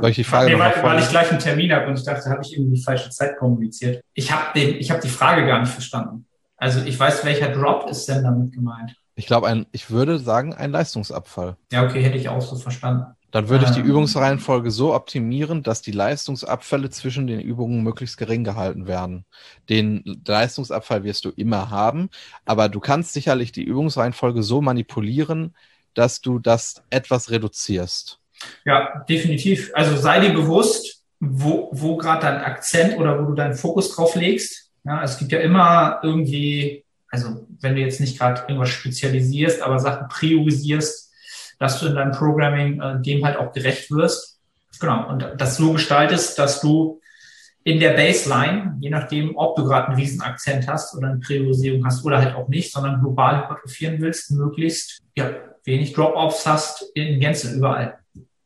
[0.01, 2.29] Soll ich die Frage nee, weil, weil ich gleich einen Termin habe und ich dachte,
[2.29, 4.03] habe ich irgendwie die falsche Zeit kommuniziert.
[4.13, 6.25] Ich habe hab die Frage gar nicht verstanden.
[6.57, 8.95] Also ich weiß, welcher Drop ist denn damit gemeint?
[9.15, 11.57] Ich glaube, ein, ich würde sagen, ein Leistungsabfall.
[11.71, 13.05] Ja, okay, hätte ich auch so verstanden.
[13.31, 13.87] Dann würde ich die Ähm.
[13.87, 19.25] Übungsreihenfolge so optimieren, dass die Leistungsabfälle zwischen den Übungen möglichst gering gehalten werden.
[19.67, 22.09] Den Leistungsabfall wirst du immer haben,
[22.45, 25.53] aber du kannst sicherlich die Übungsreihenfolge so manipulieren,
[25.93, 28.19] dass du das etwas reduzierst.
[28.65, 29.71] Ja, definitiv.
[29.73, 34.15] Also sei dir bewusst, wo, wo gerade dein Akzent oder wo du deinen Fokus drauf
[34.15, 34.69] legst.
[34.83, 39.79] Ja, es gibt ja immer irgendwie, also wenn du jetzt nicht gerade irgendwas spezialisierst, aber
[39.79, 41.11] Sachen priorisierst,
[41.59, 44.39] dass du in deinem Programming äh, dem halt auch gerecht wirst.
[44.79, 45.07] Genau.
[45.09, 46.99] Und das so gestaltest, dass du
[47.63, 52.05] in der Baseline, je nachdem, ob du gerade einen Riesenakzent hast oder eine Priorisierung hast
[52.05, 55.31] oder halt auch nicht, sondern global hypertrophieren willst, möglichst ja,
[55.63, 57.97] wenig Drop-offs hast in Gänze überall.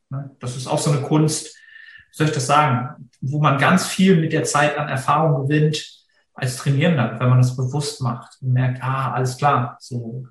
[0.09, 0.31] Ne?
[0.39, 4.15] Das ist auch so eine Kunst, wie soll ich das sagen, wo man ganz viel
[4.19, 5.99] mit der Zeit an Erfahrung gewinnt
[6.33, 10.25] als Trainierender, wenn man das bewusst macht und merkt, ah, alles klar, so,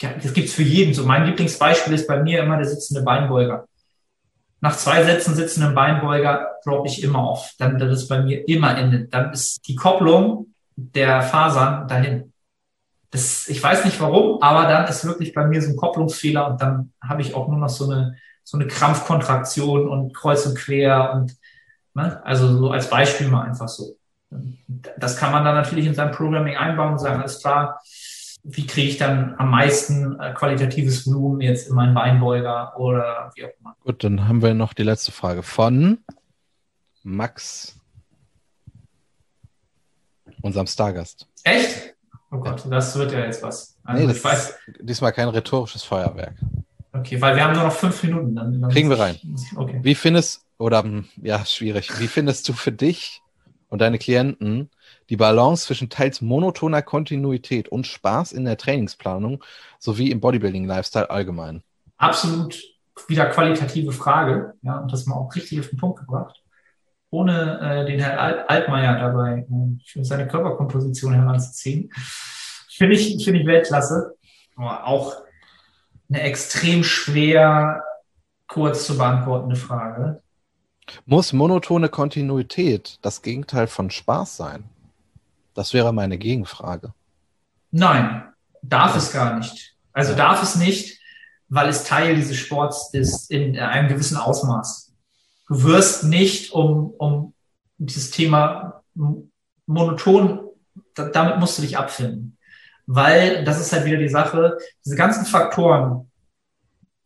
[0.00, 0.94] ja, das gibt's für jeden.
[0.94, 3.66] So mein Lieblingsbeispiel ist bei mir immer der sitzende Beinbeuger.
[4.60, 7.52] Nach zwei Sätzen sitzenden Beinbeuger droppe ich immer auf.
[7.58, 9.06] Dann das ist bei mir immer Ende.
[9.06, 12.32] Dann ist die Kopplung der Fasern dahin.
[13.10, 16.60] Das, ich weiß nicht warum, aber dann ist wirklich bei mir so ein Kopplungsfehler und
[16.60, 21.14] dann habe ich auch nur noch so eine so eine Krampfkontraktion und kreuz und quer
[21.14, 21.36] und
[21.94, 23.96] ne, also so als Beispiel mal einfach so.
[24.98, 27.80] Das kann man dann natürlich in sein Programming einbauen und sagen, alles klar,
[28.42, 33.46] wie kriege ich dann am meisten äh, qualitatives Volumen jetzt in meinen Beinbeuger oder wie
[33.46, 33.76] auch immer.
[33.80, 35.98] Gut, dann haben wir noch die letzte Frage von
[37.02, 37.78] Max,
[40.42, 41.26] unserem Stargast.
[41.44, 41.94] Echt?
[42.30, 43.78] Oh Gott, das wird ja jetzt was.
[43.84, 46.34] Also nee, das ich weiß, ist diesmal kein rhetorisches Feuerwerk.
[46.94, 48.34] Okay, weil wir haben nur noch fünf Minuten.
[48.34, 49.16] Dann, dann Kriegen wir rein.
[49.56, 49.80] Okay.
[49.82, 53.20] Wie findest, oder hm, ja, schwierig, wie findest du für dich
[53.68, 54.70] und deine Klienten
[55.10, 59.44] die Balance zwischen teils monotoner Kontinuität und Spaß in der Trainingsplanung
[59.78, 61.62] sowie im Bodybuilding-Lifestyle allgemein?
[61.96, 62.56] absolut
[63.08, 66.40] wieder qualitative Frage, ja, und das mal auch richtig auf den Punkt gebracht.
[67.10, 71.90] Ohne äh, den Herrn Alt Altmaier dabei äh, für seine Körperkomposition heranzuziehen.
[72.68, 74.16] Finde ich, finde ich Weltklasse.
[74.56, 75.23] Aber auch
[76.08, 77.82] eine extrem schwer
[78.46, 80.22] kurz zu beantwortende Frage.
[81.06, 84.64] Muss monotone Kontinuität das Gegenteil von Spaß sein?
[85.54, 86.92] Das wäre meine Gegenfrage.
[87.70, 88.24] Nein,
[88.62, 89.76] darf es gar nicht.
[89.92, 91.00] Also darf es nicht,
[91.48, 94.92] weil es Teil dieses Sports ist in einem gewissen Ausmaß.
[95.48, 97.34] Du wirst nicht um, um
[97.78, 98.82] dieses Thema
[99.66, 100.48] monoton,
[100.94, 102.36] da, damit musst du dich abfinden.
[102.86, 106.10] Weil das ist halt wieder die Sache, diese ganzen Faktoren,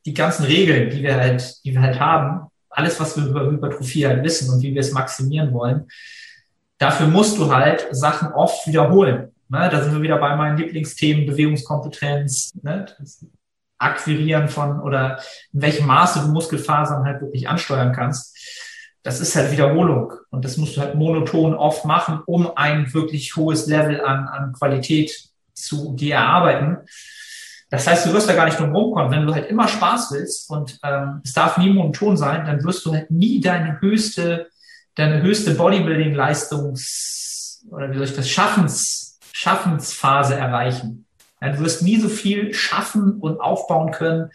[0.07, 4.07] die ganzen Regeln, die wir halt, die wir halt haben, alles, was wir über Hypertrophie
[4.07, 5.89] halt wissen und wie wir es maximieren wollen,
[6.79, 9.33] dafür musst du halt Sachen oft wiederholen.
[9.49, 9.69] Ne?
[9.71, 12.87] Da sind wir wieder bei meinen Lieblingsthemen, Bewegungskompetenz, ne?
[13.81, 15.21] Akquirieren von oder
[15.53, 18.37] in welchem Maße du Muskelfasern halt wirklich ansteuern kannst.
[19.05, 23.37] Das ist halt Wiederholung und das musst du halt monoton oft machen, um ein wirklich
[23.37, 25.29] hohes Level an, an Qualität
[25.63, 26.79] zu dir erarbeiten.
[27.71, 29.11] Das heißt, du wirst da gar nicht drum rumkommen.
[29.11, 32.87] Wenn du halt immer Spaß willst und ähm, es darf nie monoton sein, dann wirst
[32.87, 34.49] du halt nie deine höchste,
[34.95, 41.05] deine höchste Bodybuilding-Leistungs- oder wie soll ich das, Schaffens, Schaffensphase erreichen.
[41.41, 44.31] Ja, du wirst nie so viel schaffen und aufbauen können,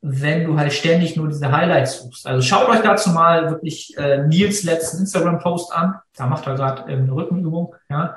[0.00, 2.26] wenn du halt ständig nur diese Highlights suchst.
[2.26, 5.94] Also schaut euch dazu mal wirklich äh, Nils letzten Instagram-Post an.
[6.16, 7.74] Da macht er gerade ähm, eine Rückenübung.
[7.88, 8.16] Ja.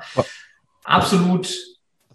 [0.84, 1.54] Absolut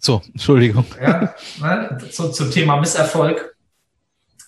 [0.04, 0.84] So, Entschuldigung.
[1.00, 3.56] ja, ne, zu, zum Thema Misserfolg.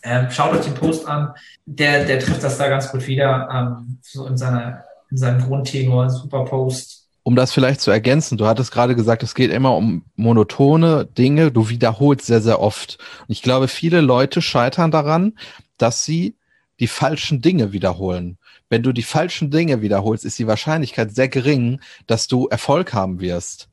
[0.03, 1.33] Ähm, schaut euch den Post an.
[1.65, 3.49] Der, der trifft das da ganz gut wieder.
[3.51, 6.11] Ähm, so in, seiner, in seinem Grundtenor.
[6.11, 7.07] Super Post.
[7.23, 11.51] Um das vielleicht zu ergänzen, du hattest gerade gesagt, es geht immer um monotone Dinge,
[11.51, 12.99] du wiederholst sehr, sehr oft.
[13.23, 15.39] Und ich glaube, viele Leute scheitern daran,
[15.79, 16.37] dass sie
[16.81, 18.37] die falschen Dinge wiederholen.
[18.69, 23.21] Wenn du die falschen Dinge wiederholst, ist die Wahrscheinlichkeit sehr gering, dass du Erfolg haben
[23.21, 23.71] wirst.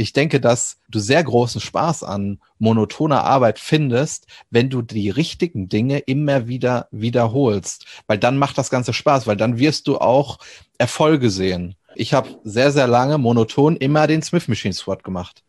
[0.00, 5.68] Ich denke, dass du sehr großen Spaß an monotoner Arbeit findest, wenn du die richtigen
[5.68, 10.38] Dinge immer wieder wiederholst, weil dann macht das Ganze Spaß, weil dann wirst du auch
[10.78, 11.74] Erfolge sehen.
[11.96, 15.42] Ich habe sehr, sehr lange monoton immer den Smith Machine Squat gemacht.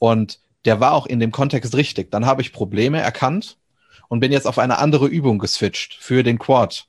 [0.00, 2.10] Und der war auch in dem Kontext richtig.
[2.10, 3.56] Dann habe ich Probleme erkannt
[4.08, 6.88] und bin jetzt auf eine andere Übung geswitcht für den Quad.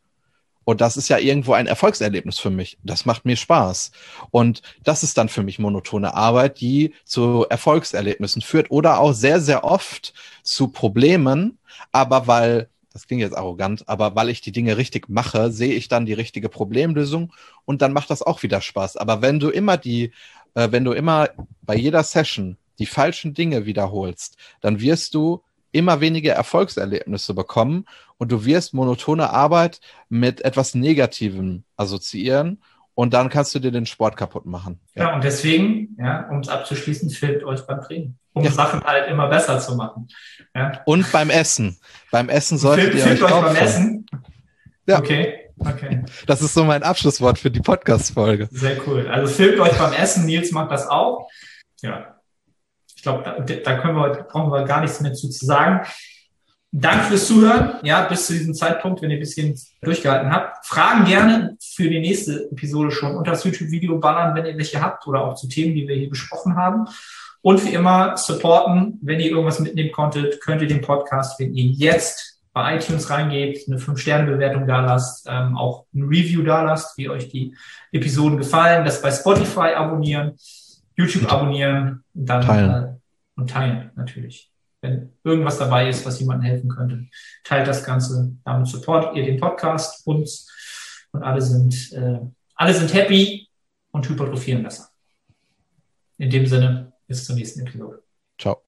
[0.66, 2.78] Und das ist ja irgendwo ein Erfolgserlebnis für mich.
[2.84, 3.91] Das macht mir Spaß.
[4.32, 9.41] Und das ist dann für mich monotone Arbeit, die zu Erfolgserlebnissen führt oder auch sehr,
[9.41, 11.57] sehr oft zu Problemen.
[11.91, 15.88] Aber weil, das klingt jetzt arrogant, aber weil ich die Dinge richtig mache, sehe ich
[15.88, 17.34] dann die richtige Problemlösung
[17.66, 18.97] und dann macht das auch wieder Spaß.
[18.97, 20.11] Aber wenn du immer die,
[20.53, 21.30] äh, wenn du immer
[21.61, 25.41] bei jeder Session die falschen Dinge wiederholst, dann wirst du
[25.72, 27.86] immer weniger Erfolgserlebnisse bekommen
[28.24, 32.64] und du wirst monotone Arbeit mit etwas Negativem assoziieren
[32.96, 34.80] und dann kannst du dir den Sport kaputt machen.
[34.96, 38.52] Ja, ja und deswegen, ja, um es abzuschließen, filmt euch beim Training, um ja.
[38.52, 40.08] Sachen halt immer besser zu machen.
[40.56, 40.82] Ja.
[40.86, 41.78] Und beim Essen.
[42.12, 44.06] Beim Essen solltet filmt, ihr filmt euch, euch beim Essen.
[44.88, 45.00] Ja.
[45.00, 45.40] Okay.
[45.60, 46.04] Okay.
[46.26, 48.48] Das ist so mein Abschlusswort für die Podcast-Folge.
[48.52, 49.08] Sehr cool.
[49.08, 50.26] Also filmt euch beim Essen.
[50.26, 51.30] Nils macht das auch.
[51.82, 52.16] Ja,
[52.96, 55.86] ich glaube, da, da können wir, brauchen wir gar nichts mehr zu, zu sagen.
[56.76, 57.76] Danke fürs Zuhören.
[57.84, 60.66] Ja, bis zu diesem Zeitpunkt, wenn ihr ein bisschen durchgehalten habt.
[60.66, 65.06] Fragen gerne für die nächste Episode schon unter das YouTube-Video ballern, wenn ihr welche habt
[65.08, 66.88] oder auch zu Themen, die wir hier besprochen haben.
[67.42, 71.66] Und wie immer supporten, wenn ihr irgendwas mitnehmen konntet, könnt ihr den Podcast, wenn ihr
[71.66, 77.10] jetzt bei iTunes reingeht, eine 5-Sterne-Bewertung da lasst, ähm, auch ein Review da lasst, wie
[77.10, 77.56] euch die
[77.92, 80.38] Episoden gefallen, das bei Spotify abonnieren
[80.96, 82.72] YouTube abonnieren und dann teilen.
[82.72, 82.94] Äh,
[83.36, 84.53] und teilen natürlich.
[84.84, 87.08] Wenn irgendwas dabei ist, was jemandem helfen könnte,
[87.46, 88.36] teilt das Ganze.
[88.44, 90.52] Damit supportet ihr den Podcast, uns
[91.14, 92.20] und alle sind äh,
[92.56, 93.48] alle sind happy
[93.92, 94.90] und hypertrophieren besser.
[96.18, 98.04] In dem Sinne, bis zur nächsten Episode.
[98.38, 98.62] Ciao.